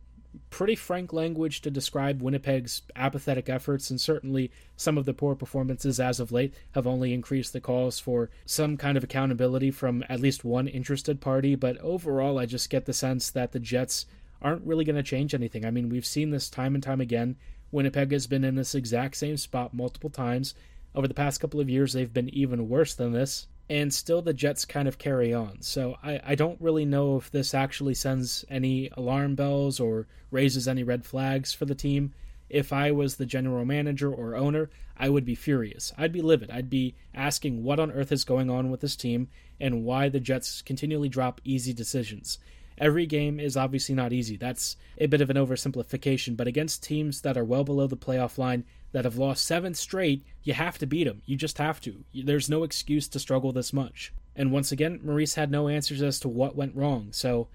pretty 0.49 0.75
frank 0.75 1.13
language 1.13 1.61
to 1.61 1.71
describe 1.71 2.21
Winnipeg's 2.21 2.81
apathetic 2.95 3.49
efforts, 3.49 3.89
and 3.89 3.99
certainly 3.99 4.51
some 4.75 4.97
of 4.97 5.05
the 5.05 5.13
poor 5.13 5.35
performances 5.35 5.99
as 5.99 6.19
of 6.19 6.31
late 6.31 6.53
have 6.73 6.87
only 6.87 7.13
increased 7.13 7.53
the 7.53 7.61
calls 7.61 7.99
for 7.99 8.29
some 8.45 8.77
kind 8.77 8.97
of 8.97 9.03
accountability 9.03 9.71
from 9.71 10.03
at 10.09 10.19
least 10.19 10.45
one 10.45 10.67
interested 10.67 11.21
party. 11.21 11.55
But 11.55 11.77
overall, 11.79 12.39
I 12.39 12.45
just 12.45 12.69
get 12.69 12.85
the 12.85 12.93
sense 12.93 13.29
that 13.31 13.51
the 13.51 13.59
Jets 13.59 14.05
aren't 14.41 14.65
really 14.65 14.85
going 14.85 14.95
to 14.95 15.03
change 15.03 15.33
anything. 15.33 15.65
I 15.65 15.71
mean, 15.71 15.89
we've 15.89 16.05
seen 16.05 16.31
this 16.31 16.49
time 16.49 16.73
and 16.73 16.83
time 16.83 17.01
again. 17.01 17.35
Winnipeg 17.71 18.11
has 18.11 18.25
been 18.25 18.43
in 18.43 18.55
this 18.55 18.73
exact 18.73 19.17
same 19.17 19.37
spot 19.37 19.73
multiple 19.73 20.09
times. 20.09 20.55
Over 20.95 21.07
the 21.07 21.13
past 21.13 21.39
couple 21.39 21.59
of 21.59 21.69
years, 21.69 21.93
they've 21.93 22.11
been 22.11 22.29
even 22.29 22.69
worse 22.69 22.95
than 22.95 23.11
this. 23.11 23.47
And 23.69 23.93
still 23.93 24.21
the 24.21 24.33
Jets 24.33 24.65
kind 24.65 24.87
of 24.87 24.97
carry 24.97 25.33
on. 25.33 25.61
So 25.61 25.95
I, 26.03 26.19
I 26.25 26.35
don't 26.35 26.59
really 26.59 26.85
know 26.85 27.17
if 27.17 27.29
this 27.29 27.53
actually 27.53 27.93
sends 27.93 28.43
any 28.49 28.89
alarm 28.97 29.35
bells 29.35 29.79
or 29.79 30.07
raises 30.31 30.67
any 30.67 30.83
red 30.83 31.05
flags 31.05 31.53
for 31.53 31.65
the 31.65 31.75
team. 31.75 32.13
If 32.49 32.73
I 32.73 32.91
was 32.91 33.15
the 33.15 33.27
general 33.27 33.63
manager 33.65 34.11
or 34.11 34.35
owner, 34.35 34.71
I 34.97 35.09
would 35.09 35.23
be 35.23 35.35
furious. 35.35 35.93
I'd 35.97 36.11
be 36.11 36.21
livid. 36.21 36.49
I'd 36.49 36.69
be 36.69 36.95
asking 37.13 37.63
what 37.63 37.79
on 37.79 37.91
earth 37.91 38.11
is 38.11 38.23
going 38.23 38.49
on 38.49 38.71
with 38.71 38.81
this 38.81 38.95
team 38.95 39.27
and 39.59 39.85
why 39.85 40.09
the 40.09 40.19
Jets 40.19 40.63
continually 40.63 41.09
drop 41.09 41.39
easy 41.43 41.73
decisions. 41.73 42.39
Every 42.79 43.05
game 43.05 43.39
is 43.39 43.57
obviously 43.57 43.93
not 43.93 44.13
easy. 44.13 44.35
That's 44.35 44.77
a 44.97 45.05
bit 45.05 45.21
of 45.21 45.29
an 45.29 45.35
oversimplification, 45.37 46.35
but 46.35 46.47
against 46.47 46.81
teams 46.81 47.21
that 47.21 47.37
are 47.37 47.43
well 47.43 47.63
below 47.63 47.87
the 47.87 47.97
playoff 47.97 48.37
line, 48.37 48.63
that 48.91 49.05
have 49.05 49.17
lost 49.17 49.45
seven 49.45 49.73
straight, 49.73 50.23
you 50.43 50.53
have 50.53 50.77
to 50.79 50.87
beat 50.87 51.05
them. 51.05 51.21
You 51.25 51.35
just 51.35 51.57
have 51.57 51.79
to. 51.81 52.03
There's 52.13 52.49
no 52.49 52.63
excuse 52.63 53.07
to 53.09 53.19
struggle 53.19 53.51
this 53.51 53.73
much. 53.73 54.13
And 54.35 54.51
once 54.51 54.71
again, 54.71 54.99
Maurice 55.03 55.35
had 55.35 55.51
no 55.51 55.67
answers 55.67 56.01
as 56.01 56.19
to 56.21 56.27
what 56.27 56.55
went 56.55 56.75
wrong. 56.75 57.09
So 57.11 57.47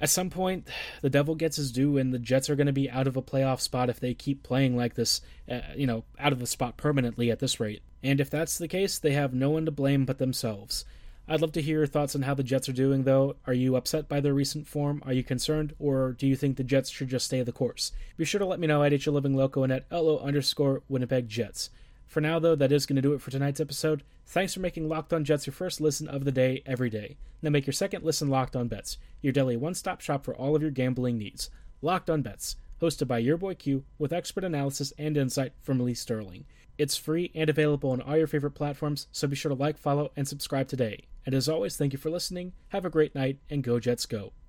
at 0.00 0.10
some 0.10 0.30
point, 0.30 0.66
the 1.00 1.10
devil 1.10 1.36
gets 1.36 1.56
his 1.56 1.70
due, 1.70 1.96
and 1.96 2.12
the 2.12 2.18
Jets 2.18 2.50
are 2.50 2.56
going 2.56 2.66
to 2.66 2.72
be 2.72 2.90
out 2.90 3.06
of 3.06 3.16
a 3.16 3.22
playoff 3.22 3.60
spot 3.60 3.88
if 3.88 4.00
they 4.00 4.14
keep 4.14 4.42
playing 4.42 4.76
like 4.76 4.94
this, 4.94 5.20
uh, 5.48 5.60
you 5.76 5.86
know, 5.86 6.02
out 6.18 6.32
of 6.32 6.40
the 6.40 6.46
spot 6.46 6.76
permanently 6.76 7.30
at 7.30 7.38
this 7.38 7.60
rate. 7.60 7.82
And 8.02 8.20
if 8.20 8.28
that's 8.28 8.58
the 8.58 8.66
case, 8.66 8.98
they 8.98 9.12
have 9.12 9.32
no 9.32 9.50
one 9.50 9.64
to 9.64 9.70
blame 9.70 10.04
but 10.04 10.18
themselves. 10.18 10.84
I'd 11.28 11.40
love 11.40 11.52
to 11.52 11.62
hear 11.62 11.78
your 11.78 11.86
thoughts 11.86 12.16
on 12.16 12.22
how 12.22 12.34
the 12.34 12.42
Jets 12.42 12.68
are 12.68 12.72
doing, 12.72 13.04
though. 13.04 13.36
Are 13.46 13.52
you 13.52 13.76
upset 13.76 14.08
by 14.08 14.20
their 14.20 14.34
recent 14.34 14.66
form? 14.66 15.02
Are 15.06 15.12
you 15.12 15.22
concerned? 15.22 15.74
Or 15.78 16.12
do 16.12 16.26
you 16.26 16.34
think 16.34 16.56
the 16.56 16.64
Jets 16.64 16.90
should 16.90 17.08
just 17.08 17.26
stay 17.26 17.42
the 17.42 17.52
course? 17.52 17.92
Be 18.16 18.24
sure 18.24 18.40
to 18.40 18.46
let 18.46 18.58
me 18.58 18.66
know 18.66 18.82
at 18.82 18.92
HLivingLoco 18.92 19.62
and 19.62 19.72
at 19.72 19.86
LO 19.90 20.18
underscore 20.18 20.82
Winnipeg 20.88 21.28
Jets. 21.28 21.70
For 22.08 22.20
now, 22.20 22.38
though, 22.38 22.56
that 22.56 22.72
is 22.72 22.86
going 22.86 22.96
to 22.96 23.02
do 23.02 23.14
it 23.14 23.22
for 23.22 23.30
tonight's 23.30 23.60
episode. 23.60 24.02
Thanks 24.26 24.52
for 24.52 24.60
making 24.60 24.88
Locked 24.88 25.12
On 25.12 25.24
Jets 25.24 25.46
your 25.46 25.54
first 25.54 25.80
listen 25.80 26.08
of 26.08 26.24
the 26.24 26.32
day 26.32 26.62
every 26.66 26.90
day. 26.90 27.16
Now 27.40 27.50
make 27.50 27.66
your 27.66 27.72
second 27.72 28.04
listen 28.04 28.28
Locked 28.28 28.56
On 28.56 28.68
Bets, 28.68 28.98
your 29.20 29.32
daily 29.32 29.56
one 29.56 29.74
stop 29.74 30.00
shop 30.00 30.24
for 30.24 30.34
all 30.34 30.56
of 30.56 30.62
your 30.62 30.70
gambling 30.70 31.18
needs. 31.18 31.50
Locked 31.80 32.10
On 32.10 32.20
Bets, 32.20 32.56
hosted 32.82 33.06
by 33.06 33.18
your 33.18 33.36
boy 33.36 33.54
Q, 33.54 33.84
with 33.98 34.12
expert 34.12 34.44
analysis 34.44 34.92
and 34.98 35.16
insight 35.16 35.52
from 35.62 35.80
Lee 35.80 35.94
Sterling. 35.94 36.44
It's 36.78 36.96
free 36.96 37.30
and 37.34 37.48
available 37.48 37.90
on 37.90 38.00
all 38.00 38.16
your 38.16 38.26
favorite 38.26 38.52
platforms, 38.52 39.06
so 39.12 39.28
be 39.28 39.36
sure 39.36 39.50
to 39.50 39.54
like, 39.54 39.78
follow, 39.78 40.10
and 40.16 40.26
subscribe 40.26 40.68
today. 40.68 41.04
And 41.24 41.34
as 41.34 41.48
always, 41.48 41.76
thank 41.76 41.92
you 41.92 41.98
for 41.98 42.10
listening. 42.10 42.52
Have 42.68 42.84
a 42.84 42.90
great 42.90 43.14
night, 43.14 43.38
and 43.50 43.62
go 43.62 43.78
Jets 43.78 44.06
go. 44.06 44.32